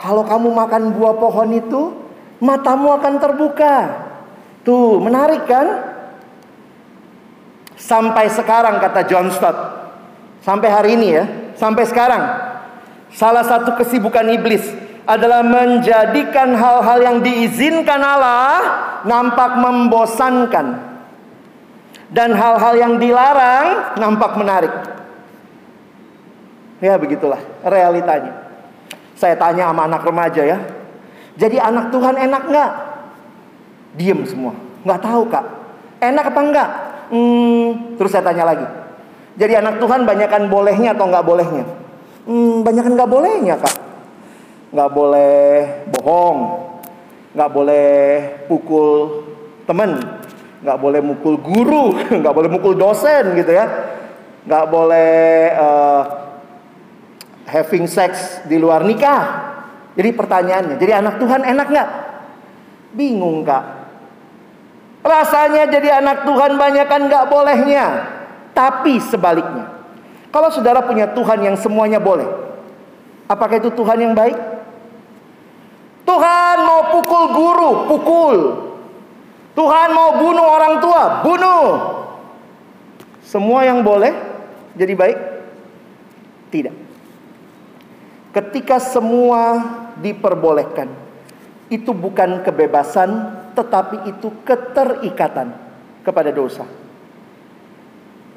Kalau 0.00 0.24
kamu 0.24 0.48
makan 0.50 0.82
buah 0.96 1.14
pohon 1.20 1.50
itu, 1.54 1.92
matamu 2.40 2.96
akan 2.96 3.14
terbuka. 3.20 3.74
Tuh, 4.66 4.98
menarik 4.98 5.44
kan? 5.46 5.66
Sampai 7.76 8.28
sekarang 8.32 8.80
kata 8.80 9.06
John 9.06 9.28
Stott. 9.30 9.56
Sampai 10.40 10.68
hari 10.72 10.96
ini 10.96 11.08
ya, 11.14 11.24
sampai 11.56 11.84
sekarang. 11.84 12.22
Salah 13.12 13.44
satu 13.44 13.76
kesibukan 13.76 14.24
iblis 14.32 14.64
adalah 15.04 15.44
menjadikan 15.44 16.54
hal-hal 16.54 16.98
yang 17.02 17.18
diizinkan 17.20 18.00
Allah 18.00 18.56
nampak 19.04 19.58
membosankan. 19.58 20.89
Dan 22.10 22.34
hal-hal 22.34 22.74
yang 22.74 22.92
dilarang 22.98 23.94
nampak 23.98 24.34
menarik. 24.34 24.74
Ya 26.82 26.98
begitulah 26.98 27.38
realitanya. 27.62 28.34
Saya 29.14 29.36
tanya 29.38 29.70
sama 29.70 29.86
anak 29.86 30.02
remaja 30.02 30.42
ya. 30.42 30.58
Jadi 31.38 31.60
anak 31.60 31.94
Tuhan 31.94 32.18
enak 32.18 32.42
nggak? 32.50 32.70
Diem 33.94 34.26
semua. 34.26 34.56
Nggak 34.82 35.00
tahu 35.04 35.22
kak. 35.30 35.46
Enak 36.00 36.32
apa 36.32 36.40
enggak? 36.40 36.70
Hmm, 37.12 37.98
terus 38.00 38.10
saya 38.10 38.24
tanya 38.24 38.48
lagi. 38.48 38.66
Jadi 39.38 39.52
anak 39.54 39.78
Tuhan 39.78 40.08
banyakkan 40.08 40.48
bolehnya 40.50 40.96
atau 40.96 41.06
nggak 41.06 41.26
bolehnya? 41.26 41.64
Hmm, 42.26 42.66
banyakkan 42.66 42.96
nggak 42.96 43.12
bolehnya 43.12 43.54
kak. 43.60 43.76
Nggak 44.70 44.90
boleh 44.94 45.38
bohong, 45.90 46.38
nggak 47.34 47.50
boleh 47.50 47.88
pukul 48.46 48.88
temen, 49.66 49.98
nggak 50.60 50.78
boleh 50.78 51.00
mukul 51.00 51.40
guru, 51.40 51.96
nggak 52.20 52.34
boleh 52.34 52.50
mukul 52.52 52.76
dosen 52.76 53.32
gitu 53.36 53.52
ya, 53.52 53.66
nggak 54.44 54.64
boleh 54.68 55.12
uh, 55.56 56.02
having 57.48 57.88
sex 57.88 58.44
di 58.46 58.60
luar 58.60 58.84
nikah. 58.84 59.50
Jadi 59.98 60.10
pertanyaannya, 60.14 60.76
jadi 60.78 61.02
anak 61.02 61.18
Tuhan 61.18 61.42
enak 61.42 61.66
nggak? 61.66 61.88
Bingung 62.94 63.42
kak. 63.42 63.64
Rasanya 65.00 65.66
jadi 65.66 65.98
anak 66.04 66.28
Tuhan 66.28 66.60
banyak 66.60 66.86
kan 66.86 67.00
nggak 67.08 67.24
bolehnya. 67.26 67.86
Tapi 68.52 69.00
sebaliknya. 69.00 69.80
Kalau 70.30 70.52
saudara 70.52 70.84
punya 70.84 71.10
Tuhan 71.10 71.42
yang 71.42 71.56
semuanya 71.58 71.98
boleh. 71.98 72.28
Apakah 73.26 73.58
itu 73.58 73.70
Tuhan 73.74 73.98
yang 73.98 74.14
baik? 74.14 74.36
Tuhan 76.06 76.56
mau 76.66 76.80
pukul 76.90 77.24
guru, 77.34 77.70
pukul. 77.86 78.36
Tuhan 79.54 79.88
mau 79.92 80.16
bunuh 80.16 80.46
orang 80.46 80.74
tua, 80.78 81.02
bunuh. 81.26 81.64
Semua 83.26 83.66
yang 83.66 83.82
boleh 83.82 84.14
jadi 84.74 84.94
baik? 84.94 85.18
Tidak. 86.50 86.76
Ketika 88.30 88.78
semua 88.78 89.42
diperbolehkan, 89.98 90.86
itu 91.70 91.90
bukan 91.90 92.42
kebebasan, 92.46 93.10
tetapi 93.54 94.10
itu 94.10 94.30
keterikatan 94.46 95.54
kepada 96.06 96.30
dosa. 96.30 96.66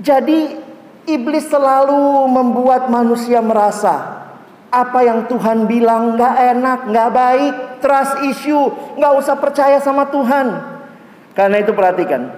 Jadi 0.02 0.58
iblis 1.06 1.46
selalu 1.46 2.26
membuat 2.30 2.90
manusia 2.90 3.42
merasa 3.42 4.26
apa 4.74 5.06
yang 5.06 5.30
Tuhan 5.30 5.70
bilang 5.70 6.18
nggak 6.18 6.36
enak, 6.58 6.80
nggak 6.90 7.10
baik, 7.14 7.54
trust 7.78 8.18
issue, 8.26 8.74
nggak 8.98 9.14
usah 9.22 9.38
percaya 9.38 9.78
sama 9.78 10.10
Tuhan. 10.10 10.73
Karena 11.34 11.58
itu 11.58 11.74
perhatikan, 11.74 12.30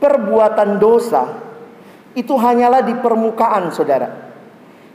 perbuatan 0.00 0.80
dosa 0.80 1.28
itu 2.16 2.32
hanyalah 2.34 2.80
di 2.82 2.96
permukaan, 2.96 3.68
saudara. 3.68 4.32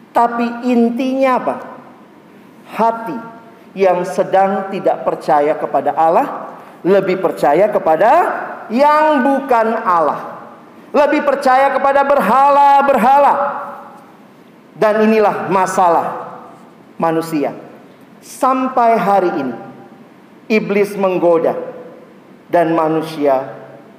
Tapi 0.09 0.65
intinya 0.65 1.31
apa? 1.37 1.55
Hati 2.65 3.17
yang 3.77 4.01
sedang 4.07 4.73
tidak 4.73 5.05
percaya 5.05 5.53
kepada 5.53 5.93
Allah 5.93 6.55
lebih 6.81 7.21
percaya 7.21 7.69
kepada 7.69 8.11
yang 8.73 9.21
bukan 9.21 9.67
Allah. 9.85 10.37
Lebih 10.95 11.27
percaya 11.27 11.69
kepada 11.75 12.01
berhala-berhala. 12.07 13.33
Dan 14.75 15.07
inilah 15.07 15.47
masalah 15.51 16.05
manusia. 16.95 17.51
Sampai 18.21 18.95
hari 18.97 19.31
ini 19.39 19.55
iblis 20.49 20.95
menggoda 20.95 21.74
dan 22.49 22.73
manusia 22.73 23.53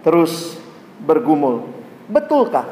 terus 0.06 0.59
bergumul. 1.02 1.66
Betulkah? 2.06 2.66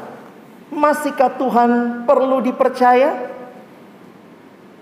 Masihkah 0.71 1.35
Tuhan 1.35 2.03
perlu 2.07 2.41
dipercaya? 2.41 3.31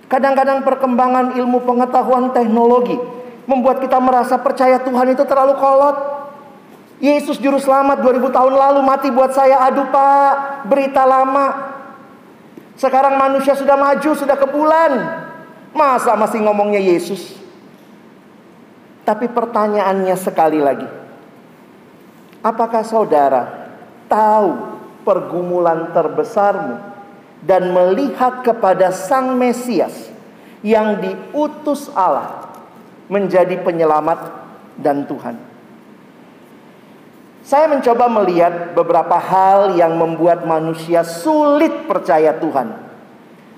Kadang-kadang 0.08 0.62
perkembangan 0.62 1.34
ilmu 1.38 1.65
pengetahuan 1.65 2.29
teknologi 2.32 2.97
membuat 3.49 3.82
kita 3.82 3.97
merasa 3.97 4.38
percaya 4.38 4.77
Tuhan 4.79 5.17
itu 5.17 5.23
terlalu 5.25 5.58
kolot. 5.58 5.97
Yesus 7.03 7.36
juru 7.41 7.60
selamat 7.60 7.99
2000 7.99 8.32
tahun 8.32 8.53
lalu 8.53 8.79
mati 8.86 9.12
buat 9.12 9.36
saya. 9.36 9.60
Aduh 9.67 9.89
pak, 9.91 10.63
berita 10.69 11.03
lama. 11.03 11.75
Sekarang 12.79 13.19
manusia 13.19 13.58
sudah 13.58 13.75
maju, 13.75 14.12
sudah 14.15 14.38
ke 14.39 14.47
bulan. 14.47 14.91
Masa 15.73 16.13
masih 16.13 16.45
ngomongnya 16.45 16.79
Yesus? 16.79 17.42
Tapi 19.04 19.28
pertanyaannya 19.28 20.16
sekali 20.16 20.60
lagi. 20.63 20.88
Apakah 22.44 22.84
saudara 22.84 23.72
tahu 24.08 24.80
pergumulan 25.04 25.92
terbesarmu 25.92 26.76
dan 27.44 27.72
melihat 27.72 28.44
kepada 28.44 28.92
Sang 28.92 29.36
Mesias 29.36 30.12
yang 30.63 31.00
diutus 31.04 31.92
Allah 31.92 32.52
menjadi 33.12 33.60
penyelamat 33.60 34.20
dan 34.80 35.04
Tuhan? 35.08 35.36
Saya 37.44 37.68
mencoba 37.68 38.08
melihat 38.08 38.72
beberapa 38.72 39.20
hal 39.20 39.76
yang 39.76 40.00
membuat 40.00 40.48
manusia 40.48 41.04
sulit 41.04 41.92
percaya 41.92 42.39
Tuhan. 42.39 42.72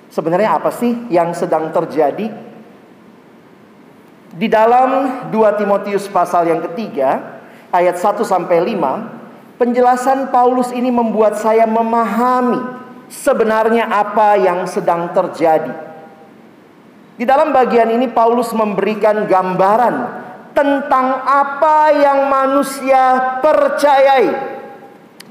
Sebenarnya 0.09 0.57
apa 0.57 0.73
sih 0.73 1.05
yang 1.13 1.37
sedang 1.37 1.69
terjadi? 1.69 2.44
Di 4.35 4.51
dalam 4.51 5.23
2 5.31 5.59
Timotius 5.59 6.11
pasal 6.11 6.51
yang 6.51 6.59
ketiga, 6.67 7.39
ayat 7.71 7.95
1 7.95 8.19
sampai 8.27 8.59
5, 8.75 9.55
penjelasan 9.55 10.27
Paulus 10.27 10.75
ini 10.75 10.91
membuat 10.91 11.39
saya 11.39 11.63
memahami 11.63 12.59
sebenarnya 13.07 13.87
apa 13.87 14.35
yang 14.35 14.67
sedang 14.67 15.15
terjadi. 15.15 15.71
Di 17.15 17.23
dalam 17.23 17.55
bagian 17.55 17.87
ini 17.95 18.11
Paulus 18.11 18.51
memberikan 18.51 19.23
gambaran 19.23 19.95
tentang 20.51 21.23
apa 21.23 21.95
yang 21.95 22.27
manusia 22.27 23.39
percayai 23.39 24.27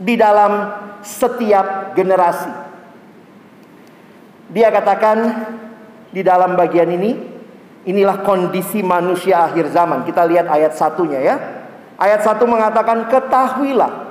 di 0.00 0.16
dalam 0.16 0.80
setiap 1.04 1.92
generasi. 1.92 2.48
Dia 4.48 4.72
katakan 4.72 5.44
di 6.08 6.24
dalam 6.24 6.56
bagian 6.56 6.88
ini, 6.88 7.33
inilah 7.84 8.24
kondisi 8.24 8.80
manusia 8.80 9.44
akhir 9.48 9.72
zaman. 9.72 10.04
Kita 10.04 10.24
lihat 10.24 10.48
ayat 10.48 10.72
satunya 10.76 11.20
ya. 11.20 11.36
Ayat 11.94 12.26
satu 12.26 12.44
mengatakan, 12.48 13.06
ketahuilah 13.06 14.10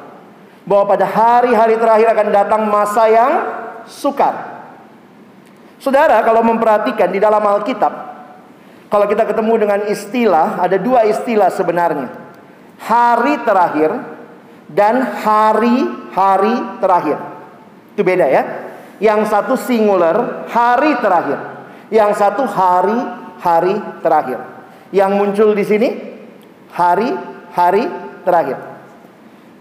bahwa 0.63 0.95
pada 0.95 1.03
hari-hari 1.03 1.75
terakhir 1.75 2.07
akan 2.15 2.27
datang 2.31 2.61
masa 2.71 3.11
yang 3.11 3.31
sukar. 3.83 4.53
Saudara, 5.83 6.23
kalau 6.23 6.39
memperhatikan 6.47 7.11
di 7.11 7.19
dalam 7.19 7.43
Alkitab, 7.43 7.91
kalau 8.87 9.03
kita 9.09 9.27
ketemu 9.27 9.53
dengan 9.59 9.79
istilah, 9.91 10.63
ada 10.63 10.79
dua 10.79 11.03
istilah 11.03 11.51
sebenarnya. 11.51 12.07
Hari 12.79 13.43
terakhir 13.43 13.91
dan 14.71 15.03
hari-hari 15.03 16.55
terakhir. 16.79 17.17
Itu 17.97 18.01
beda 18.05 18.25
ya. 18.31 18.43
Yang 19.03 19.27
satu 19.27 19.59
singular, 19.59 20.47
hari 20.47 20.95
terakhir. 21.03 21.35
Yang 21.91 22.11
satu 22.15 22.47
hari-hari 23.43 23.75
terakhir. 23.99 24.39
Yang 24.95 25.11
muncul 25.19 25.49
di 25.51 25.65
sini 25.67 25.89
hari-hari 26.71 27.83
terakhir. 28.23 28.57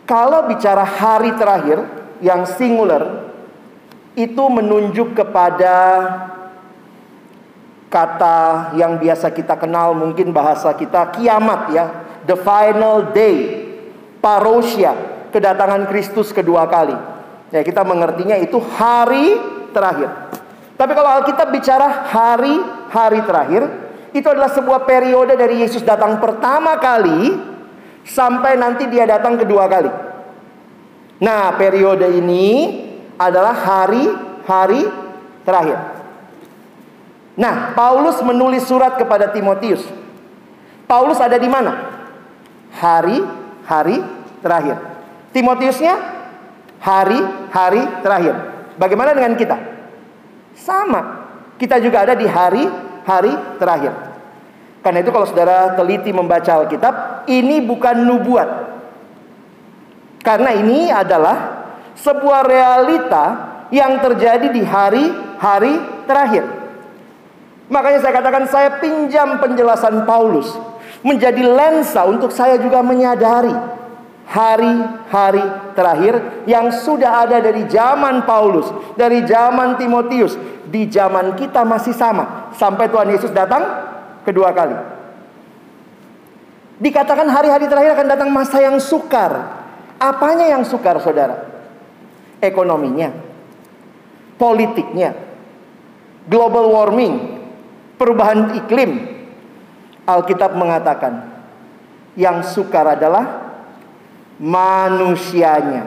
Kalau 0.06 0.46
bicara 0.46 0.86
hari 0.86 1.34
terakhir 1.34 1.82
yang 2.22 2.46
singular 2.46 3.26
itu 4.14 4.44
menunjuk 4.46 5.18
kepada 5.18 5.74
kata 7.90 8.72
yang 8.78 9.00
biasa 9.02 9.34
kita 9.34 9.58
kenal 9.58 9.98
mungkin 9.98 10.30
bahasa 10.30 10.70
kita 10.78 11.10
kiamat 11.18 11.60
ya. 11.74 11.86
The 12.22 12.38
final 12.38 13.10
day. 13.10 13.66
Parousia. 14.22 14.94
Kedatangan 15.34 15.90
Kristus 15.90 16.30
kedua 16.30 16.70
kali. 16.70 16.94
Ya 17.50 17.64
kita 17.66 17.82
mengertinya 17.82 18.38
itu 18.38 18.62
hari 18.78 19.34
terakhir. 19.74 20.30
Tapi 20.76 20.92
kalau 20.98 21.10
Alkitab 21.20 21.48
bicara 21.50 22.10
hari-hari 22.92 23.20
terakhir 23.24 23.62
itu 24.12 24.28
adalah 24.28 24.52
sebuah 24.52 24.84
periode 24.84 25.32
dari 25.40 25.64
Yesus 25.64 25.80
datang 25.80 26.20
pertama 26.20 26.76
kali 26.76 27.32
sampai 28.04 28.60
nanti 28.60 28.84
dia 28.92 29.08
datang 29.08 29.40
kedua 29.40 29.64
kali 29.66 29.88
nah 31.24 31.56
periode 31.56 32.12
ini 32.12 32.84
adalah 33.16 33.56
hari-hari 33.56 34.84
terakhir 35.48 36.02
Nah, 37.32 37.72
Paulus 37.72 38.20
menulis 38.20 38.68
surat 38.68 39.00
kepada 39.00 39.32
Timotius. 39.32 39.80
Paulus 40.84 41.16
ada 41.16 41.40
di 41.40 41.48
mana? 41.48 42.04
Hari-hari 42.76 44.04
terakhir. 44.44 44.76
Timotiusnya 45.32 45.96
hari-hari 46.76 47.82
terakhir. 48.04 48.34
Bagaimana 48.76 49.16
dengan 49.16 49.32
kita? 49.40 49.56
Sama. 50.52 51.21
Kita 51.62 51.78
juga 51.78 52.02
ada 52.02 52.18
di 52.18 52.26
hari-hari 52.26 53.30
terakhir. 53.62 53.94
Karena 54.82 54.98
itu 54.98 55.14
kalau 55.14 55.30
saudara 55.30 55.78
teliti 55.78 56.10
membaca 56.10 56.58
Alkitab, 56.58 57.22
ini 57.30 57.62
bukan 57.62 58.02
nubuat. 58.02 58.50
Karena 60.26 60.58
ini 60.58 60.90
adalah 60.90 61.62
sebuah 61.94 62.42
realita 62.42 63.24
yang 63.70 64.02
terjadi 64.02 64.50
di 64.50 64.66
hari-hari 64.66 65.78
terakhir. 66.10 66.50
Makanya 67.70 68.02
saya 68.02 68.12
katakan 68.18 68.44
saya 68.50 68.82
pinjam 68.82 69.38
penjelasan 69.38 70.02
Paulus 70.02 70.50
menjadi 71.06 71.46
lensa 71.46 72.02
untuk 72.10 72.34
saya 72.34 72.58
juga 72.58 72.82
menyadari 72.82 73.54
hari-hari 74.26 75.44
terakhir 75.74 76.44
yang 76.48 76.70
sudah 76.72 77.26
ada 77.26 77.42
dari 77.42 77.66
zaman 77.68 78.24
Paulus, 78.24 78.70
dari 78.94 79.26
zaman 79.26 79.76
Timotius, 79.76 80.38
di 80.68 80.88
zaman 80.88 81.36
kita 81.36 81.66
masih 81.66 81.92
sama 81.92 82.52
sampai 82.56 82.88
Tuhan 82.88 83.12
Yesus 83.12 83.34
datang 83.34 83.62
kedua 84.24 84.54
kali. 84.54 84.76
Dikatakan 86.82 87.30
hari-hari 87.30 87.70
terakhir 87.70 87.94
akan 87.94 88.08
datang 88.10 88.30
masa 88.34 88.58
yang 88.58 88.80
sukar. 88.82 89.62
Apanya 90.02 90.50
yang 90.50 90.66
sukar, 90.66 90.98
saudara? 90.98 91.46
Ekonominya, 92.42 93.14
politiknya, 94.34 95.14
global 96.26 96.74
warming, 96.74 97.38
perubahan 97.94 98.58
iklim. 98.58 99.14
Alkitab 100.02 100.58
mengatakan 100.58 101.30
yang 102.18 102.42
sukar 102.42 102.98
adalah 102.98 103.41
manusianya. 104.42 105.86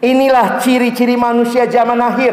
Inilah 0.00 0.56
ciri-ciri 0.64 1.20
manusia 1.20 1.68
zaman 1.68 2.00
akhir. 2.00 2.32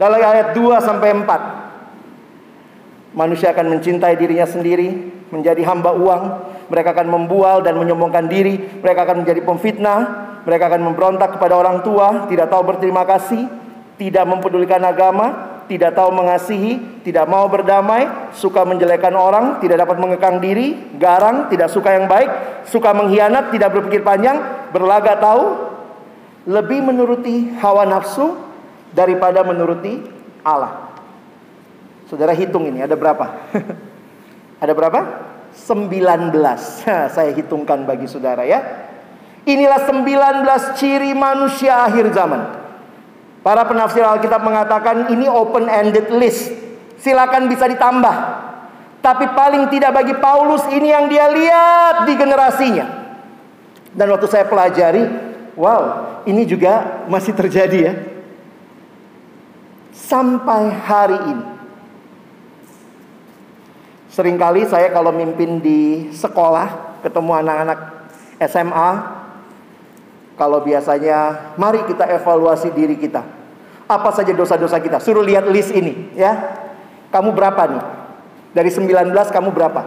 Dalam 0.00 0.18
ayat 0.18 0.56
2 0.56 0.80
sampai 0.80 1.12
4. 1.12 3.14
Manusia 3.14 3.54
akan 3.54 3.78
mencintai 3.78 4.18
dirinya 4.18 4.48
sendiri, 4.48 4.90
menjadi 5.30 5.62
hamba 5.70 5.94
uang, 5.94 6.22
mereka 6.66 6.90
akan 6.96 7.06
membual 7.06 7.62
dan 7.62 7.78
menyombongkan 7.78 8.26
diri, 8.26 8.58
mereka 8.82 9.06
akan 9.06 9.22
menjadi 9.22 9.38
pemfitnah, 9.46 10.00
mereka 10.42 10.66
akan 10.66 10.82
memberontak 10.82 11.38
kepada 11.38 11.54
orang 11.54 11.86
tua, 11.86 12.26
tidak 12.26 12.50
tahu 12.50 12.66
berterima 12.66 13.06
kasih, 13.06 13.46
tidak 13.94 14.26
mempedulikan 14.26 14.82
agama, 14.82 15.53
tidak 15.64 15.96
tahu 15.96 16.12
mengasihi, 16.12 17.02
tidak 17.04 17.24
mau 17.24 17.48
berdamai, 17.48 18.32
suka 18.36 18.64
menjelekan 18.68 19.16
orang, 19.16 19.58
tidak 19.64 19.80
dapat 19.84 19.96
mengekang 19.96 20.36
diri, 20.40 20.96
garang, 21.00 21.48
tidak 21.48 21.72
suka 21.72 21.96
yang 21.96 22.04
baik, 22.04 22.28
suka 22.68 22.92
mengkhianat, 22.92 23.48
tidak 23.52 23.72
berpikir 23.72 24.04
panjang, 24.04 24.40
berlagak 24.72 25.20
tahu, 25.20 25.72
lebih 26.44 26.84
menuruti 26.84 27.56
hawa 27.60 27.88
nafsu 27.88 28.36
daripada 28.92 29.40
menuruti 29.40 30.04
Allah. 30.44 30.92
Saudara 32.04 32.36
hitung 32.36 32.68
ini 32.68 32.84
ada 32.84 32.94
berapa? 32.94 33.48
ada 34.62 34.72
berapa? 34.76 35.00
19. 35.56 36.34
Saya 37.14 37.30
hitungkan 37.32 37.88
bagi 37.88 38.04
saudara 38.04 38.44
ya. 38.44 38.60
Inilah 39.44 39.84
19 39.88 40.80
ciri 40.80 41.12
manusia 41.12 41.84
akhir 41.84 42.12
zaman. 42.16 42.63
Para 43.44 43.68
penafsir 43.68 44.00
Alkitab 44.00 44.40
mengatakan 44.40 45.12
ini 45.12 45.28
open 45.28 45.68
ended 45.68 46.08
list. 46.16 46.48
Silakan 46.96 47.52
bisa 47.52 47.68
ditambah. 47.68 48.16
Tapi 49.04 49.36
paling 49.36 49.68
tidak 49.68 49.92
bagi 49.92 50.16
Paulus 50.16 50.64
ini 50.72 50.88
yang 50.88 51.12
dia 51.12 51.28
lihat 51.28 52.08
di 52.08 52.16
generasinya. 52.16 53.04
Dan 53.92 54.08
waktu 54.08 54.26
saya 54.32 54.48
pelajari, 54.48 55.04
wow, 55.60 55.82
ini 56.24 56.48
juga 56.48 57.04
masih 57.04 57.36
terjadi 57.36 57.78
ya. 57.92 57.94
sampai 59.94 60.74
hari 60.84 61.18
ini. 61.32 61.46
Seringkali 64.10 64.62
saya 64.68 64.94
kalau 64.94 65.10
mimpin 65.10 65.58
di 65.58 66.10
sekolah, 66.14 66.98
ketemu 67.02 67.32
anak-anak 67.40 67.78
SMA, 68.46 68.90
kalau 70.34 70.62
biasanya 70.62 71.50
mari 71.54 71.86
kita 71.86 72.10
evaluasi 72.10 72.74
diri 72.74 72.98
kita. 72.98 73.22
Apa 73.84 74.10
saja 74.10 74.32
dosa-dosa 74.34 74.80
kita? 74.80 74.98
Suruh 74.98 75.22
lihat 75.22 75.46
list 75.46 75.70
ini, 75.70 76.10
ya. 76.18 76.56
Kamu 77.12 77.30
berapa 77.36 77.62
nih? 77.70 77.84
Dari 78.56 78.70
19 78.72 79.12
kamu 79.30 79.50
berapa? 79.54 79.82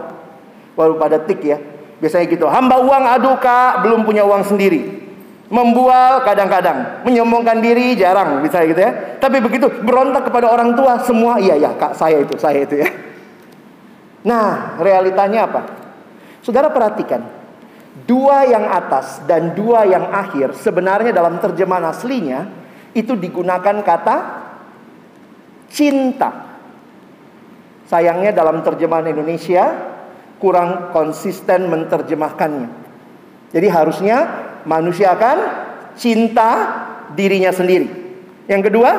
Baru 0.78 0.96
pada 0.96 1.20
tik 1.20 1.42
ya. 1.44 1.58
Biasanya 1.98 2.24
gitu. 2.30 2.46
Hamba 2.46 2.78
uang 2.80 3.04
aduh 3.04 3.36
kak, 3.42 3.82
belum 3.84 4.06
punya 4.06 4.22
uang 4.24 4.46
sendiri. 4.46 5.08
Membual 5.48 6.28
kadang-kadang, 6.28 7.02
menyombongkan 7.08 7.64
diri 7.64 7.96
jarang 7.96 8.44
bisa 8.44 8.60
gitu 8.68 8.78
ya. 8.78 9.16
Tapi 9.16 9.40
begitu 9.40 9.66
berontak 9.80 10.28
kepada 10.28 10.52
orang 10.52 10.76
tua 10.76 11.00
semua 11.08 11.40
iya 11.40 11.56
ya 11.56 11.72
kak 11.72 11.96
saya 11.96 12.20
itu 12.20 12.36
saya 12.36 12.68
itu 12.68 12.84
ya. 12.84 12.88
Nah 14.28 14.76
realitanya 14.76 15.48
apa? 15.48 15.72
Saudara 16.44 16.68
perhatikan 16.68 17.37
dua 18.06 18.46
yang 18.46 18.68
atas 18.68 19.24
dan 19.24 19.56
dua 19.56 19.88
yang 19.88 20.08
akhir 20.12 20.54
sebenarnya 20.58 21.10
dalam 21.10 21.40
terjemahan 21.40 21.90
aslinya 21.90 22.40
itu 22.92 23.14
digunakan 23.16 23.82
kata 23.84 24.16
cinta. 25.68 26.48
Sayangnya 27.88 28.36
dalam 28.36 28.60
terjemahan 28.60 29.08
Indonesia 29.08 29.64
kurang 30.36 30.92
konsisten 30.92 31.72
menerjemahkannya. 31.72 32.68
Jadi 33.48 33.66
harusnya 33.72 34.16
manusia 34.68 35.16
akan 35.16 35.38
cinta 35.96 36.50
dirinya 37.16 37.48
sendiri. 37.48 37.88
Yang 38.44 38.62
kedua, 38.72 38.90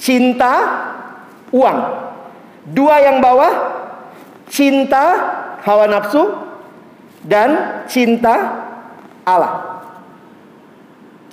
cinta 0.00 0.52
uang. 1.52 1.78
Dua 2.72 2.96
yang 3.04 3.20
bawah, 3.20 3.52
cinta 4.48 5.04
hawa 5.60 5.84
nafsu 5.84 6.24
dan 7.24 7.82
cinta 7.88 8.64
Allah. 9.24 9.82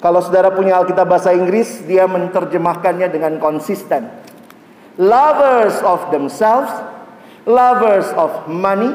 Kalau 0.01 0.17
saudara 0.17 0.49
punya 0.49 0.81
Alkitab 0.81 1.05
bahasa 1.05 1.29
Inggris, 1.29 1.85
dia 1.85 2.09
menerjemahkannya 2.09 3.05
dengan 3.13 3.37
konsisten 3.37 4.09
lovers 4.99 5.77
of 5.85 6.11
themselves, 6.11 6.71
lovers 7.47 8.07
of 8.19 8.31
money, 8.49 8.91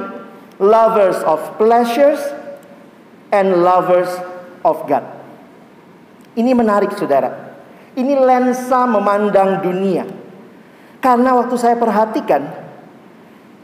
lovers 0.59 1.16
of 1.24 1.40
pleasures, 1.56 2.20
and 3.32 3.62
lovers 3.64 4.11
of 4.66 4.82
God. 4.90 5.04
Ini 6.37 6.52
menarik 6.52 6.92
saudara. 6.98 7.56
Ini 7.96 8.12
lensa 8.12 8.85
memandang 8.85 9.64
dunia. 9.64 10.04
Karena 11.00 11.32
waktu 11.32 11.56
saya 11.56 11.80
perhatikan, 11.80 12.44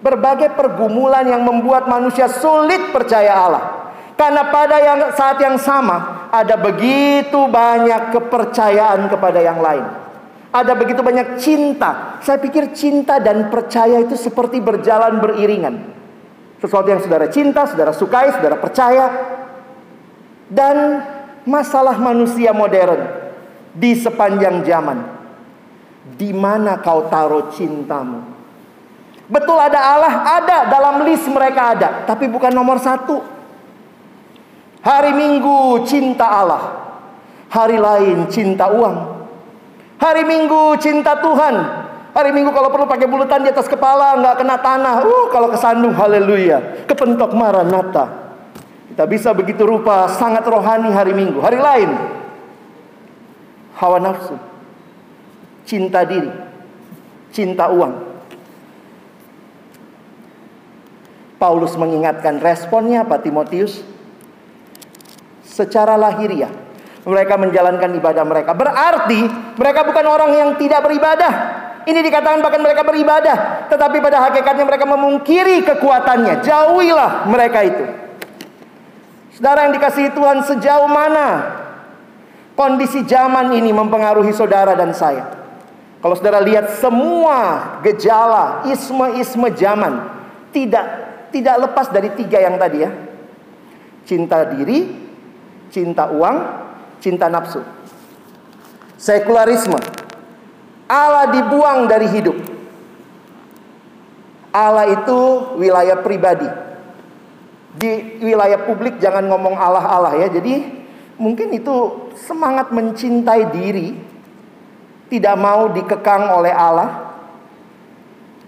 berbagai 0.03 0.59
pergumulan 0.59 1.25
yang 1.25 1.47
membuat 1.47 1.87
manusia 1.87 2.27
sulit 2.27 2.91
percaya 2.91 3.33
Allah. 3.33 3.65
Karena 4.19 4.51
pada 4.53 4.77
yang 4.83 4.99
saat 5.17 5.39
yang 5.41 5.57
sama 5.57 6.29
ada 6.29 6.59
begitu 6.59 7.49
banyak 7.49 8.13
kepercayaan 8.13 9.09
kepada 9.09 9.41
yang 9.41 9.63
lain. 9.63 9.83
Ada 10.53 10.77
begitu 10.77 11.01
banyak 11.01 11.41
cinta. 11.41 12.21
Saya 12.21 12.37
pikir 12.37 12.77
cinta 12.77 13.17
dan 13.17 13.49
percaya 13.49 14.05
itu 14.05 14.21
seperti 14.21 14.61
berjalan 14.61 15.17
beriringan. 15.17 15.81
Sesuatu 16.61 16.93
yang 16.93 17.01
saudara 17.01 17.27
cinta, 17.33 17.65
saudara 17.65 17.97
sukai, 17.97 18.37
saudara 18.37 18.61
percaya. 18.61 19.07
Dan 20.53 21.01
masalah 21.49 21.97
manusia 21.97 22.53
modern 22.53 23.01
di 23.73 23.97
sepanjang 23.97 24.61
zaman. 24.69 24.99
Di 26.21 26.37
mana 26.37 26.85
kau 26.85 27.09
taruh 27.09 27.49
cintamu? 27.49 28.42
Betul 29.33 29.57
ada 29.57 29.81
Allah, 29.81 30.15
ada 30.45 30.59
dalam 30.69 31.09
list 31.09 31.25
mereka 31.33 31.73
ada, 31.73 32.05
tapi 32.05 32.29
bukan 32.29 32.53
nomor 32.53 32.77
satu. 32.77 33.25
Hari 34.85 35.17
Minggu 35.17 35.89
cinta 35.89 36.29
Allah, 36.29 36.63
hari 37.49 37.81
lain 37.81 38.29
cinta 38.29 38.69
uang. 38.69 39.25
Hari 39.97 40.29
Minggu 40.29 40.77
cinta 40.77 41.17
Tuhan. 41.17 41.55
Hari 42.13 42.29
Minggu 42.29 42.53
kalau 42.53 42.69
perlu 42.69 42.85
pakai 42.85 43.09
bulutan 43.09 43.41
di 43.41 43.49
atas 43.49 43.73
kepala, 43.73 44.21
nggak 44.21 44.45
kena 44.45 44.61
tanah. 44.61 45.01
Uh, 45.01 45.33
kalau 45.33 45.49
kesandung, 45.49 45.97
haleluya. 45.97 46.85
Kepentok 46.85 47.33
maranata. 47.33 48.37
Kita 48.93 49.09
bisa 49.09 49.33
begitu 49.33 49.65
rupa 49.65 50.13
sangat 50.13 50.45
rohani 50.45 50.93
hari 50.93 51.17
Minggu. 51.17 51.41
Hari 51.41 51.57
lain, 51.57 51.89
hawa 53.81 53.97
nafsu, 53.97 54.37
cinta 55.65 56.05
diri, 56.05 56.29
cinta 57.33 57.73
uang. 57.73 58.12
Paulus 61.43 61.75
mengingatkan 61.75 62.39
responnya 62.39 63.03
apa 63.03 63.19
Timotius? 63.19 63.83
Secara 65.43 65.99
lahiriah 65.99 66.63
mereka 67.03 67.35
menjalankan 67.35 67.91
ibadah 67.99 68.23
mereka. 68.23 68.55
Berarti 68.55 69.27
mereka 69.59 69.83
bukan 69.83 70.07
orang 70.07 70.31
yang 70.39 70.51
tidak 70.55 70.87
beribadah. 70.87 71.33
Ini 71.83 71.99
dikatakan 71.99 72.39
bahkan 72.39 72.63
mereka 72.63 72.87
beribadah, 72.87 73.67
tetapi 73.67 73.99
pada 73.99 74.31
hakikatnya 74.31 74.63
mereka 74.63 74.87
memungkiri 74.87 75.67
kekuatannya. 75.67 76.47
Jauhilah 76.47 77.27
mereka 77.27 77.59
itu. 77.67 77.85
Saudara 79.35 79.67
yang 79.67 79.75
dikasihi 79.75 80.15
Tuhan, 80.15 80.47
sejauh 80.47 80.87
mana 80.87 81.59
kondisi 82.55 83.03
zaman 83.03 83.51
ini 83.59 83.75
mempengaruhi 83.75 84.31
saudara 84.31 84.79
dan 84.79 84.95
saya? 84.95 85.27
Kalau 85.99 86.15
saudara 86.15 86.39
lihat 86.39 86.79
semua 86.79 87.83
gejala 87.83 88.63
isme-isme 88.71 89.51
zaman 89.59 90.07
tidak 90.55 90.87
tidak 91.33 91.57
lepas 91.69 91.89
dari 91.89 92.13
tiga 92.13 92.39
yang 92.39 92.61
tadi 92.61 92.79
ya. 92.85 92.91
Cinta 94.05 94.45
diri, 94.53 94.93
cinta 95.73 96.13
uang, 96.13 96.37
cinta 97.01 97.27
nafsu. 97.33 97.65
Sekularisme. 99.01 99.81
Allah 100.87 101.33
dibuang 101.33 101.89
dari 101.89 102.07
hidup. 102.13 102.37
Allah 104.53 104.93
itu 104.93 105.19
wilayah 105.57 105.99
pribadi. 106.05 106.47
Di 107.73 108.21
wilayah 108.21 108.69
publik 108.69 109.01
jangan 109.01 109.25
ngomong 109.33 109.57
Allah-Allah 109.57 110.21
ya. 110.21 110.29
Jadi 110.29 110.85
mungkin 111.17 111.57
itu 111.57 112.07
semangat 112.21 112.69
mencintai 112.69 113.49
diri 113.49 113.97
tidak 115.09 115.37
mau 115.41 115.73
dikekang 115.73 116.29
oleh 116.37 116.53
Allah. 116.53 117.12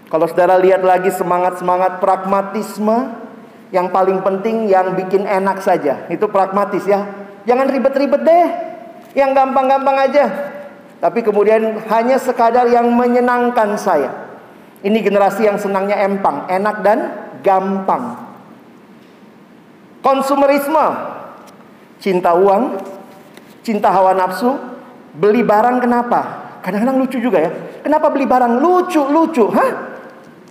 Kalau 0.05 0.29
saudara 0.29 0.55
lihat 0.61 0.85
lagi 0.85 1.09
semangat-semangat 1.09 1.97
pragmatisme 1.97 3.25
yang 3.73 3.89
paling 3.89 4.21
penting 4.21 4.69
yang 4.69 4.93
bikin 4.93 5.25
enak 5.25 5.65
saja. 5.65 6.05
Itu 6.07 6.29
pragmatis 6.29 6.85
ya. 6.85 7.09
Jangan 7.49 7.67
ribet-ribet 7.69 8.21
deh. 8.21 8.47
Yang 9.17 9.31
gampang-gampang 9.33 9.97
aja. 9.97 10.25
Tapi 11.01 11.25
kemudian 11.25 11.81
hanya 11.89 12.17
sekadar 12.21 12.69
yang 12.69 12.87
menyenangkan 12.93 13.75
saya. 13.75 14.25
Ini 14.85 15.01
generasi 15.01 15.49
yang 15.49 15.57
senangnya 15.57 15.97
empang, 16.05 16.45
enak 16.45 16.85
dan 16.85 16.99
gampang. 17.41 18.21
Konsumerisme, 20.05 20.85
cinta 21.97 22.37
uang, 22.37 22.77
cinta 23.65 23.89
hawa 23.89 24.13
nafsu, 24.13 24.53
beli 25.17 25.41
barang 25.41 25.81
kenapa? 25.81 26.45
Kadang-kadang 26.61 27.01
lucu 27.01 27.17
juga 27.17 27.41
ya. 27.41 27.51
Kenapa 27.81 28.13
beli 28.13 28.29
barang 28.29 28.61
lucu, 28.61 29.01
lucu? 29.09 29.49
Hah? 29.49 29.94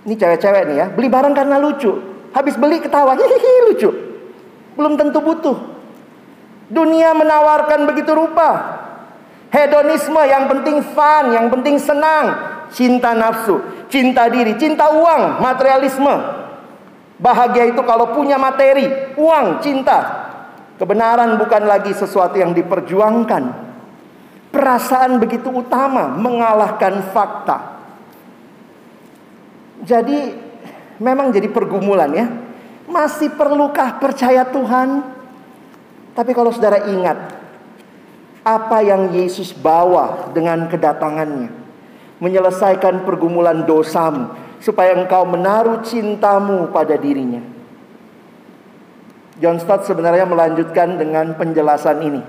Ini 0.05 0.13
cewek-cewek 0.13 0.63
nih 0.69 0.75
ya, 0.77 0.85
beli 0.93 1.09
barang 1.09 1.33
karena 1.33 1.57
lucu. 1.57 1.89
Habis 2.29 2.53
beli 2.61 2.77
ketawa, 2.77 3.17
hihihi 3.17 3.73
lucu. 3.73 3.89
Belum 4.77 4.93
tentu 4.93 5.17
butuh. 5.17 5.57
Dunia 6.69 7.17
menawarkan 7.17 7.89
begitu 7.89 8.13
rupa. 8.13 8.77
Hedonisme 9.49 10.21
yang 10.29 10.45
penting 10.45 10.83
fun, 10.93 11.33
yang 11.33 11.47
penting 11.49 11.81
senang, 11.81 12.37
cinta 12.69 13.17
nafsu, 13.17 13.61
cinta 13.89 14.29
diri, 14.29 14.53
cinta 14.61 14.93
uang, 14.93 15.41
materialisme. 15.41 16.15
Bahagia 17.15 17.71
itu 17.71 17.81
kalau 17.87 18.11
punya 18.13 18.35
materi, 18.35 19.15
uang, 19.15 19.63
cinta. 19.63 20.27
Kebenaran 20.75 21.39
bukan 21.39 21.63
lagi 21.63 21.95
sesuatu 21.95 22.35
yang 22.35 22.51
diperjuangkan. 22.51 23.43
Perasaan 24.51 25.17
begitu 25.23 25.47
utama 25.49 26.11
mengalahkan 26.11 26.99
fakta. 27.15 27.74
Jadi 29.85 30.33
memang 30.97 31.29
jadi 31.29 31.47
pergumulan 31.47 32.09
ya. 32.11 32.27
Masih 32.89 33.33
perlukah 33.33 33.97
percaya 34.01 34.45
Tuhan? 34.45 35.01
Tapi 36.17 36.31
kalau 36.33 36.49
saudara 36.53 36.85
ingat 36.89 37.17
apa 38.45 38.77
yang 38.85 39.09
Yesus 39.09 39.53
bawa 39.57 40.29
dengan 40.33 40.69
kedatangannya, 40.69 41.49
menyelesaikan 42.21 43.01
pergumulan 43.03 43.65
dosamu 43.65 44.37
supaya 44.61 44.93
engkau 44.93 45.25
menaruh 45.25 45.81
cintamu 45.81 46.69
pada 46.69 46.93
dirinya. 46.93 47.41
John 49.41 49.59
Stott 49.59 49.83
sebenarnya 49.83 50.23
melanjutkan 50.23 50.95
dengan 50.95 51.35
penjelasan 51.35 51.97
ini. 52.05 52.21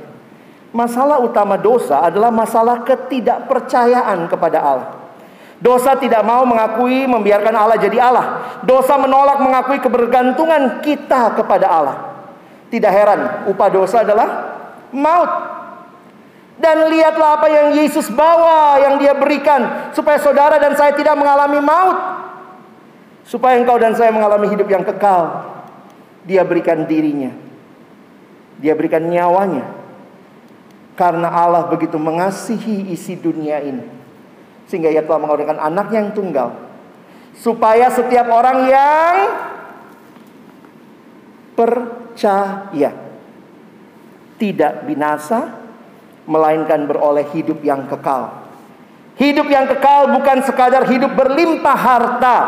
Masalah 0.75 1.23
utama 1.23 1.55
dosa 1.55 2.03
adalah 2.03 2.35
masalah 2.35 2.83
ketidakpercayaan 2.83 4.27
kepada 4.27 4.59
Allah. 4.59 4.96
Dosa 5.57 5.97
tidak 5.97 6.21
mau 6.21 6.45
mengakui 6.45 7.09
membiarkan 7.09 7.55
Allah 7.57 7.81
jadi 7.81 7.97
Allah. 7.97 8.27
Dosa 8.61 9.01
menolak 9.01 9.41
mengakui 9.41 9.81
kebergantungan 9.81 10.85
kita 10.85 11.33
kepada 11.33 11.67
Allah. 11.67 11.97
Tidak 12.69 12.93
heran, 12.93 13.49
upah 13.49 13.69
dosa 13.73 14.05
adalah 14.05 14.29
maut. 14.93 15.33
Dan 16.57 16.89
lihatlah 16.89 17.41
apa 17.41 17.49
yang 17.53 17.77
Yesus 17.77 18.09
bawa, 18.13 18.81
yang 18.81 18.95
dia 19.01 19.17
berikan. 19.17 19.93
Supaya 19.93 20.21
saudara 20.21 20.57
dan 20.61 20.77
saya 20.77 20.93
tidak 20.93 21.17
mengalami 21.17 21.61
maut. 21.61 21.99
Supaya 23.25 23.57
engkau 23.57 23.77
dan 23.81 23.97
saya 23.97 24.13
mengalami 24.13 24.53
hidup 24.53 24.69
yang 24.69 24.85
kekal. 24.85 25.53
Dia 26.25 26.45
berikan 26.45 26.85
dirinya. 26.85 27.33
Dia 28.61 28.73
berikan 28.77 29.05
nyawanya. 29.05 29.69
Karena 30.97 31.29
Allah 31.29 31.69
begitu 31.69 32.01
mengasihi 32.01 32.89
isi 32.93 33.17
dunia 33.21 33.61
ini. 33.61 33.85
Sehingga 34.67 34.91
ia 34.91 35.03
telah 35.03 35.23
mengorbankan 35.23 35.63
anaknya 35.63 36.07
yang 36.07 36.13
tunggal. 36.13 36.49
Supaya 37.39 37.91
setiap 37.91 38.27
orang 38.31 38.67
yang 38.67 39.15
percaya. 41.57 42.91
Tidak 44.37 44.73
binasa, 44.85 45.57
melainkan 46.29 46.85
beroleh 46.85 47.25
hidup 47.33 47.65
yang 47.65 47.89
kekal. 47.89 48.45
Hidup 49.17 49.49
yang 49.49 49.65
kekal 49.65 50.13
bukan 50.13 50.45
sekadar 50.45 50.85
hidup 50.85 51.17
berlimpah 51.17 51.79
harta. 51.79 52.39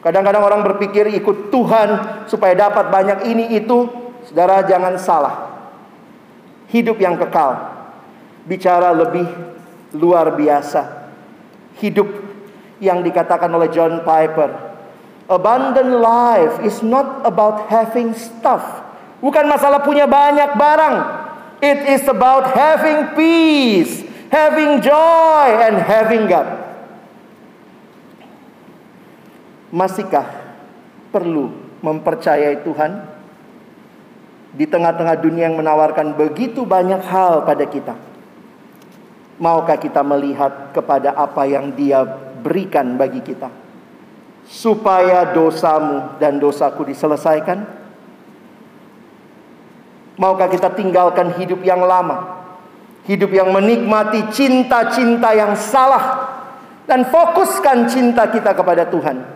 Kadang-kadang 0.00 0.42
orang 0.42 0.62
berpikir 0.64 1.12
ikut 1.12 1.52
Tuhan 1.52 1.88
supaya 2.24 2.56
dapat 2.56 2.88
banyak 2.88 3.18
ini 3.28 3.44
itu. 3.60 3.86
Saudara 4.24 4.64
jangan 4.64 4.96
salah. 4.96 5.52
Hidup 6.72 6.96
yang 6.96 7.20
kekal 7.20 7.72
bicara 8.46 8.90
lebih 8.90 9.26
luar 9.96 10.34
biasa. 10.34 11.12
Hidup 11.80 12.08
yang 12.82 13.00
dikatakan 13.00 13.48
oleh 13.48 13.70
John 13.70 14.02
Piper. 14.02 14.74
Abundant 15.30 16.02
life 16.02 16.60
is 16.66 16.82
not 16.82 17.22
about 17.24 17.70
having 17.70 18.12
stuff. 18.12 18.82
Bukan 19.22 19.46
masalah 19.46 19.80
punya 19.86 20.04
banyak 20.04 20.58
barang. 20.58 20.96
It 21.62 21.86
is 21.94 22.02
about 22.10 22.50
having 22.58 23.14
peace, 23.14 24.02
having 24.34 24.82
joy, 24.82 25.48
and 25.62 25.78
having 25.78 26.26
God. 26.26 26.58
Masihkah 29.70 30.26
perlu 31.14 31.54
mempercayai 31.80 32.60
Tuhan 32.66 33.08
di 34.52 34.68
tengah-tengah 34.68 35.16
dunia 35.22 35.48
yang 35.48 35.56
menawarkan 35.56 36.18
begitu 36.18 36.66
banyak 36.66 37.00
hal 37.06 37.46
pada 37.46 37.64
kita? 37.64 38.11
Maukah 39.40 39.80
kita 39.80 40.04
melihat 40.04 40.74
kepada 40.76 41.16
apa 41.16 41.48
yang 41.48 41.72
Dia 41.72 42.04
berikan 42.42 42.98
bagi 43.00 43.22
kita, 43.24 43.48
supaya 44.44 45.30
dosamu 45.32 46.18
dan 46.20 46.36
dosaku 46.36 46.84
diselesaikan? 46.84 47.64
Maukah 50.20 50.46
kita 50.50 50.68
tinggalkan 50.76 51.32
hidup 51.40 51.64
yang 51.64 51.80
lama? 51.80 52.44
Hidup 53.08 53.34
yang 53.34 53.50
menikmati 53.50 54.30
cinta-cinta 54.30 55.34
yang 55.34 55.58
salah 55.58 56.30
dan 56.86 57.02
fokuskan 57.08 57.90
cinta 57.90 58.30
kita 58.30 58.54
kepada 58.54 58.86
Tuhan. 58.86 59.26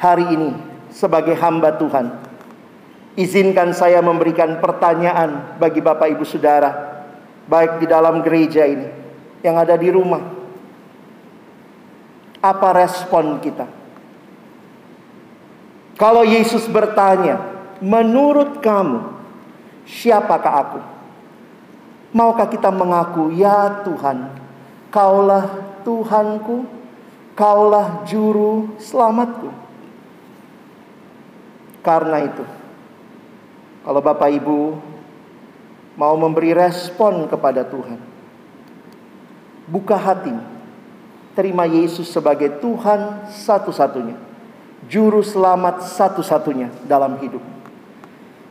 Hari 0.00 0.26
ini 0.32 0.50
sebagai 0.88 1.36
hamba 1.36 1.76
Tuhan, 1.76 2.08
izinkan 3.20 3.76
saya 3.76 4.00
memberikan 4.00 4.60
pertanyaan 4.64 5.60
bagi 5.60 5.84
Bapak 5.84 6.08
Ibu 6.16 6.24
Saudara, 6.24 6.91
baik 7.46 7.82
di 7.82 7.86
dalam 7.86 8.22
gereja 8.22 8.66
ini 8.66 8.88
yang 9.42 9.58
ada 9.58 9.74
di 9.78 9.88
rumah. 9.90 10.22
Apa 12.42 12.74
respon 12.74 13.38
kita? 13.38 13.66
Kalau 15.94 16.26
Yesus 16.26 16.66
bertanya, 16.66 17.52
Menurut 17.82 18.62
kamu, 18.62 19.10
siapakah 19.82 20.54
aku? 20.62 20.80
Maukah 22.14 22.46
kita 22.46 22.70
mengaku, 22.70 23.34
ya 23.34 23.82
Tuhan, 23.82 24.30
kaulah 24.94 25.50
Tuhanku, 25.82 26.62
kaulah 27.34 28.06
juru 28.06 28.78
selamatku. 28.78 29.50
Karena 31.82 32.22
itu, 32.22 32.46
kalau 33.82 33.98
Bapak 33.98 34.30
Ibu 34.30 34.78
mau 35.96 36.16
memberi 36.16 36.56
respon 36.56 37.28
kepada 37.28 37.64
Tuhan, 37.68 38.00
buka 39.68 39.96
hati, 39.96 40.32
terima 41.36 41.68
Yesus 41.68 42.08
sebagai 42.08 42.60
Tuhan 42.60 43.28
satu-satunya, 43.28 44.16
juru 44.88 45.20
selamat 45.20 45.84
satu-satunya 45.88 46.72
dalam 46.88 47.16
hidup. 47.20 47.42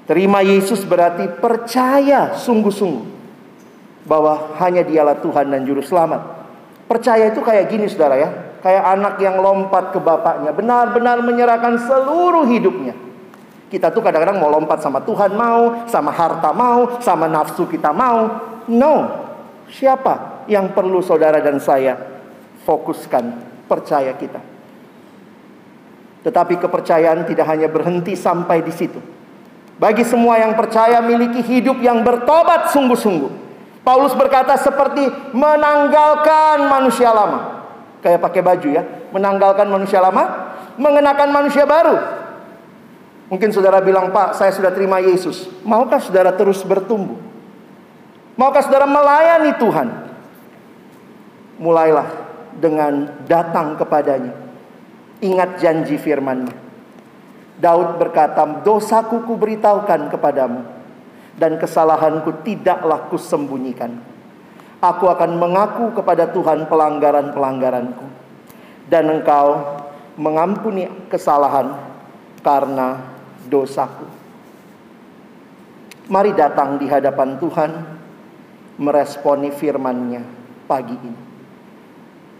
Terima 0.10 0.43
Yesus 0.43 0.84
berarti 0.84 1.30
percaya 1.39 2.36
sungguh-sungguh 2.36 3.06
bahwa 4.06 4.58
hanya 4.58 4.82
dialah 4.82 5.21
Tuhan 5.21 5.54
dan 5.54 5.62
Juru 5.63 5.86
Selamat. 5.86 6.41
Percaya 6.89 7.32
itu 7.32 7.39
kayak 7.39 7.69
gini 7.69 7.86
saudara 7.88 8.17
ya. 8.17 8.30
Kayak 8.62 8.84
anak 8.97 9.15
yang 9.23 9.41
lompat 9.41 9.95
ke 9.95 9.99
bapaknya. 10.01 10.54
Benar-benar 10.54 11.23
menyerahkan 11.23 11.82
seluruh 11.88 12.45
hidupnya. 12.49 12.93
Kita 13.71 13.88
tuh 13.88 14.03
kadang-kadang 14.03 14.36
mau 14.36 14.51
lompat 14.51 14.84
sama 14.84 14.99
Tuhan 14.99 15.31
mau, 15.31 15.88
sama 15.88 16.12
harta 16.12 16.51
mau, 16.51 16.99
sama 16.99 17.31
nafsu 17.31 17.63
kita 17.71 17.95
mau. 17.95 18.27
No. 18.67 19.23
Siapa 19.71 20.43
yang 20.51 20.75
perlu 20.75 20.99
saudara 20.99 21.39
dan 21.39 21.55
saya 21.63 21.95
fokuskan 22.67 23.23
percaya 23.71 24.12
kita? 24.19 24.43
Tetapi 26.27 26.60
kepercayaan 26.60 27.23
tidak 27.23 27.47
hanya 27.47 27.71
berhenti 27.71 28.12
sampai 28.19 28.60
di 28.60 28.75
situ. 28.75 28.99
Bagi 29.79 30.03
semua 30.03 30.36
yang 30.38 30.53
percaya 30.53 30.99
miliki 30.99 31.39
hidup 31.39 31.79
yang 31.79 32.03
bertobat 32.03 32.75
sungguh-sungguh. 32.75 33.31
Paulus 33.88 34.13
berkata 34.13 34.60
seperti 34.60 35.07
menanggalkan 35.31 36.67
manusia 36.67 37.10
lama. 37.10 37.63
Kayak 38.03 38.19
pakai 38.19 38.41
baju 38.43 38.67
ya. 38.67 38.84
Menanggalkan 39.15 39.65
manusia 39.71 40.03
lama, 40.03 40.53
mengenakan 40.75 41.29
manusia 41.34 41.63
baru. 41.63 42.20
Mungkin 43.32 43.56
saudara 43.56 43.80
bilang, 43.80 44.12
Pak, 44.12 44.36
saya 44.36 44.52
sudah 44.52 44.76
terima 44.76 45.00
Yesus. 45.00 45.48
Maukah 45.63 46.04
saudara 46.04 46.36
terus 46.36 46.60
bertumbuh? 46.67 47.15
Maukah 48.36 48.60
saudara 48.60 48.84
melayani 48.84 49.56
Tuhan? 49.56 49.88
Mulailah 51.56 52.12
dengan 52.60 53.24
datang 53.32 53.80
kepadanya. 53.80 54.36
Ingat 55.24 55.63
janji 55.63 55.96
firman-Nya. 55.96 56.52
Daud 57.62 58.02
berkata, 58.02 58.44
dosaku 58.67 59.24
ku 59.24 59.39
beritahukan 59.39 60.12
kepadamu 60.12 60.65
dan 61.39 61.56
kesalahanku 61.56 62.44
tidaklah 62.44 63.08
kusembunyikan. 63.08 64.02
Aku 64.82 65.08
akan 65.08 65.38
mengaku 65.38 65.94
kepada 65.94 66.28
Tuhan 66.34 66.65
pelanggaran-pelanggaranku 66.65 68.06
dan 68.89 69.13
engkau 69.13 69.78
mengampuni 70.17 70.89
kesalahan 71.06 71.78
karena 72.41 73.11
dosaku. 73.52 74.08
Mari 76.08 76.32
datang 76.32 76.80
di 76.80 76.88
hadapan 76.88 77.36
Tuhan 77.36 77.72
meresponi 78.80 79.52
firman-Nya 79.52 80.24
pagi 80.66 80.96
ini. 80.96 81.20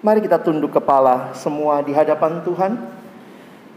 Mari 0.02 0.24
kita 0.24 0.41
tunduk 0.41 0.74
kepala 0.74 1.36
semua 1.38 1.84
di 1.86 1.93
hadapan 1.93 2.41
Tuhan 2.41 2.74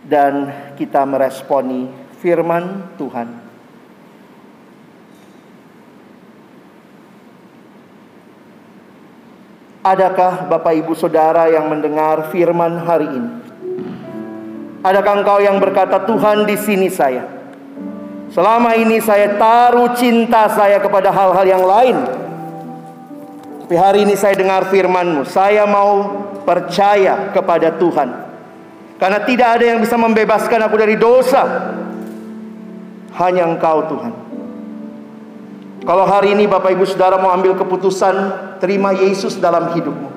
dan 0.07 0.49
kita 0.79 1.05
meresponi 1.05 1.90
firman 2.22 2.97
Tuhan. 2.97 3.28
Adakah 9.85 10.49
Bapak 10.49 10.80
Ibu 10.80 10.97
Saudara 10.97 11.53
yang 11.53 11.68
mendengar 11.68 12.32
firman 12.32 12.80
hari 12.80 13.05
ini? 13.05 13.43
Adakah 14.85 15.24
engkau 15.24 15.41
yang 15.41 15.57
berkata 15.57 16.05
Tuhan 16.05 16.45
di 16.45 16.61
sini 16.61 16.93
saya? 16.93 17.24
Selama 18.28 18.76
ini 18.76 19.01
saya 19.01 19.32
taruh 19.41 19.97
cinta 19.97 20.45
saya 20.53 20.76
kepada 20.76 21.09
hal-hal 21.09 21.47
yang 21.49 21.64
lain. 21.64 21.97
Tapi 23.64 23.80
hari 23.80 24.05
ini 24.05 24.12
saya 24.12 24.37
dengar 24.37 24.68
firman-Mu, 24.68 25.24
saya 25.24 25.64
mau 25.64 26.20
percaya 26.45 27.32
kepada 27.32 27.72
Tuhan. 27.80 28.12
Karena 29.01 29.24
tidak 29.24 29.49
ada 29.57 29.64
yang 29.72 29.80
bisa 29.80 29.97
membebaskan 29.97 30.61
aku 30.68 30.76
dari 30.76 31.01
dosa. 31.01 31.72
Hanya 33.16 33.49
Engkau 33.49 33.89
Tuhan. 33.89 34.12
Kalau 35.89 36.05
hari 36.05 36.37
ini 36.37 36.45
Bapak 36.45 36.76
Ibu 36.76 36.85
Saudara 36.85 37.16
mau 37.16 37.32
ambil 37.32 37.57
keputusan 37.57 38.14
terima 38.61 38.93
Yesus 38.93 39.41
dalam 39.41 39.72
hidupmu. 39.72 40.09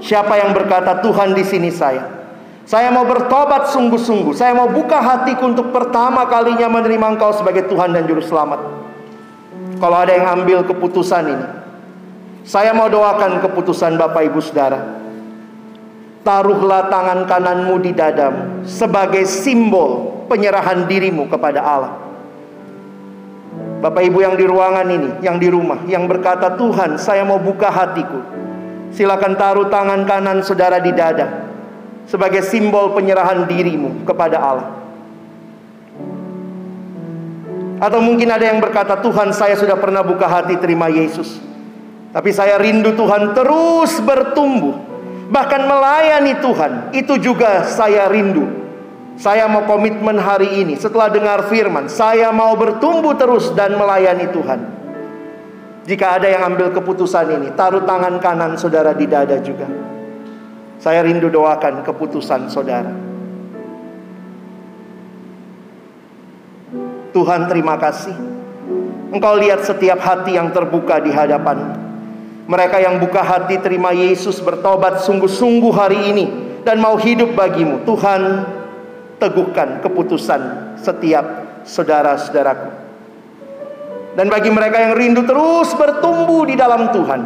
Siapa 0.00 0.32
yang 0.40 0.56
berkata 0.56 1.04
Tuhan 1.04 1.36
di 1.36 1.44
sini 1.44 1.68
saya? 1.68 2.17
Saya 2.68 2.92
mau 2.92 3.08
bertobat 3.08 3.72
sungguh-sungguh. 3.72 4.36
Saya 4.36 4.52
mau 4.52 4.68
buka 4.68 5.00
hatiku 5.00 5.48
untuk 5.48 5.72
pertama 5.72 6.28
kalinya 6.28 6.68
menerima 6.68 7.16
Engkau 7.16 7.32
sebagai 7.32 7.64
Tuhan 7.64 7.96
dan 7.96 8.04
Juru 8.04 8.20
Selamat. 8.20 8.60
Kalau 9.80 9.96
ada 9.96 10.12
yang 10.12 10.28
ambil 10.36 10.60
keputusan 10.68 11.32
ini, 11.32 11.46
saya 12.44 12.76
mau 12.76 12.92
doakan 12.92 13.40
keputusan 13.40 13.96
Bapak 13.96 14.20
Ibu 14.28 14.44
Saudara. 14.44 15.00
Taruhlah 16.20 16.92
tangan 16.92 17.24
kananmu 17.24 17.80
di 17.80 17.96
dadamu 17.96 18.68
sebagai 18.68 19.24
simbol 19.24 20.20
penyerahan 20.28 20.84
dirimu 20.84 21.24
kepada 21.24 21.64
Allah. 21.64 21.92
Bapak 23.80 24.04
Ibu 24.12 24.20
yang 24.20 24.36
di 24.36 24.44
ruangan 24.44 24.84
ini, 24.92 25.24
yang 25.24 25.40
di 25.40 25.48
rumah, 25.48 25.88
yang 25.88 26.04
berkata, 26.04 26.52
"Tuhan, 26.52 27.00
saya 27.00 27.24
mau 27.24 27.40
buka 27.40 27.72
hatiku." 27.72 28.20
Silakan 28.92 29.40
taruh 29.40 29.72
tangan 29.72 30.04
kanan 30.04 30.44
saudara 30.44 30.84
di 30.84 30.92
dada 30.92 31.47
sebagai 32.08 32.40
simbol 32.40 32.96
penyerahan 32.96 33.44
dirimu 33.44 34.02
kepada 34.08 34.40
Allah. 34.40 34.68
Atau 37.78 38.02
mungkin 38.02 38.26
ada 38.26 38.42
yang 38.42 38.58
berkata, 38.58 38.98
"Tuhan, 38.98 39.30
saya 39.30 39.54
sudah 39.54 39.78
pernah 39.78 40.02
buka 40.02 40.26
hati 40.26 40.58
terima 40.58 40.90
Yesus." 40.90 41.38
Tapi 42.10 42.34
saya 42.34 42.58
rindu 42.58 42.96
Tuhan 42.96 43.36
terus 43.36 44.00
bertumbuh. 44.02 44.74
Bahkan 45.28 45.62
melayani 45.68 46.40
Tuhan, 46.40 46.72
itu 46.96 47.20
juga 47.20 47.68
saya 47.68 48.08
rindu. 48.08 48.48
Saya 49.20 49.44
mau 49.50 49.68
komitmen 49.68 50.16
hari 50.16 50.62
ini 50.64 50.74
setelah 50.80 51.12
dengar 51.12 51.46
firman, 51.52 51.90
saya 51.90 52.32
mau 52.32 52.56
bertumbuh 52.56 53.12
terus 53.18 53.52
dan 53.52 53.76
melayani 53.76 54.30
Tuhan. 54.30 54.60
Jika 55.84 56.20
ada 56.20 56.28
yang 56.30 56.54
ambil 56.54 56.72
keputusan 56.72 57.36
ini, 57.36 57.48
taruh 57.52 57.82
tangan 57.82 58.16
kanan 58.22 58.56
saudara 58.56 58.94
di 58.96 59.04
dada 59.10 59.36
juga. 59.42 59.66
Saya 60.78 61.02
rindu 61.02 61.26
doakan 61.26 61.82
keputusan 61.82 62.46
saudara. 62.50 62.94
Tuhan 67.10 67.50
terima 67.50 67.74
kasih. 67.82 68.14
Engkau 69.10 69.34
lihat 69.40 69.66
setiap 69.66 69.98
hati 69.98 70.38
yang 70.38 70.54
terbuka 70.54 71.02
di 71.02 71.10
hadapan. 71.10 71.74
Mereka 72.48 72.80
yang 72.80 73.02
buka 73.02 73.20
hati 73.20 73.60
terima 73.60 73.92
Yesus 73.92 74.40
bertobat 74.40 75.04
sungguh-sungguh 75.04 75.72
hari 75.74 75.98
ini 76.14 76.24
dan 76.62 76.80
mau 76.80 76.94
hidup 76.96 77.34
bagimu. 77.34 77.82
Tuhan 77.84 78.46
teguhkan 79.18 79.82
keputusan 79.82 80.40
setiap 80.78 81.24
saudara-saudaraku. 81.66 82.70
Dan 84.14 84.30
bagi 84.30 84.50
mereka 84.50 84.82
yang 84.82 84.94
rindu 84.96 85.22
terus 85.26 85.74
bertumbuh 85.74 86.46
di 86.48 86.54
dalam 86.54 86.90
Tuhan. 86.94 87.20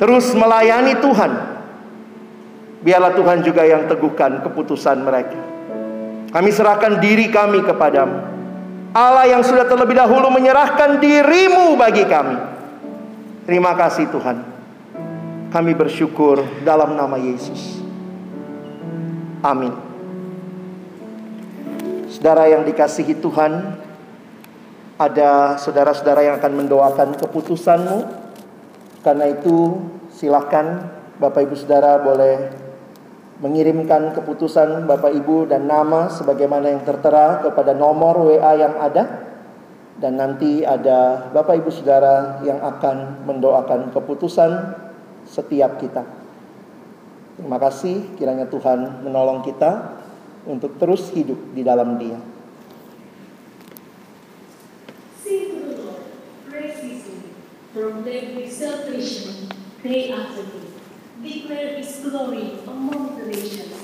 Terus 0.00 0.34
melayani 0.34 0.98
Tuhan. 0.98 1.51
Biarlah 2.82 3.14
Tuhan 3.14 3.46
juga 3.46 3.62
yang 3.62 3.86
teguhkan 3.86 4.42
keputusan 4.42 5.06
mereka. 5.06 5.38
Kami 6.34 6.50
serahkan 6.50 6.98
diri 6.98 7.30
kami 7.30 7.62
kepadamu. 7.62 8.18
Allah 8.92 9.24
yang 9.24 9.40
sudah 9.40 9.64
terlebih 9.64 9.96
dahulu 9.96 10.28
menyerahkan 10.28 11.00
dirimu 11.00 11.78
bagi 11.78 12.04
kami. 12.04 12.36
Terima 13.46 13.72
kasih 13.78 14.10
Tuhan. 14.10 14.36
Kami 15.52 15.72
bersyukur 15.76 16.42
dalam 16.64 16.96
nama 16.96 17.16
Yesus. 17.16 17.80
Amin. 19.44 19.72
Saudara 22.08 22.48
yang 22.48 22.62
dikasihi 22.64 23.18
Tuhan, 23.18 23.76
ada 25.00 25.56
saudara-saudara 25.58 26.22
yang 26.22 26.36
akan 26.38 26.52
mendoakan 26.64 27.08
keputusanmu. 27.18 27.98
Karena 29.02 29.26
itu, 29.28 29.82
silakan 30.14 30.86
Bapak 31.18 31.48
Ibu 31.48 31.56
Saudara 31.58 31.98
boleh 31.98 32.54
mengirimkan 33.42 34.14
keputusan 34.14 34.86
Bapak 34.86 35.10
Ibu 35.18 35.50
dan 35.50 35.66
nama 35.66 36.06
sebagaimana 36.06 36.70
yang 36.70 36.86
tertera 36.86 37.42
kepada 37.42 37.74
nomor 37.74 38.22
WA 38.22 38.54
yang 38.54 38.78
ada 38.78 39.34
dan 39.98 40.14
nanti 40.14 40.62
ada 40.62 41.26
Bapak 41.34 41.58
Ibu 41.58 41.70
Saudara 41.74 42.38
yang 42.46 42.62
akan 42.62 43.26
mendoakan 43.26 43.90
keputusan 43.90 44.78
setiap 45.26 45.82
kita. 45.82 46.06
Terima 47.34 47.58
kasih 47.58 48.14
kiranya 48.14 48.46
Tuhan 48.46 49.02
menolong 49.02 49.42
kita 49.42 49.98
untuk 50.46 50.78
terus 50.78 51.10
hidup 51.10 51.38
di 51.50 51.66
dalam 51.66 51.98
Dia. 51.98 52.22
Declare 61.22 61.76
His 61.76 62.00
glory 62.02 62.58
among 62.66 63.16
the 63.16 63.26
nations, 63.26 63.74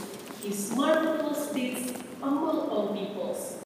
His 0.43 0.75
marvelous 0.75 1.53
deeds 1.53 1.93
among 2.21 2.69
all 2.69 2.89
peoples. 2.89 3.57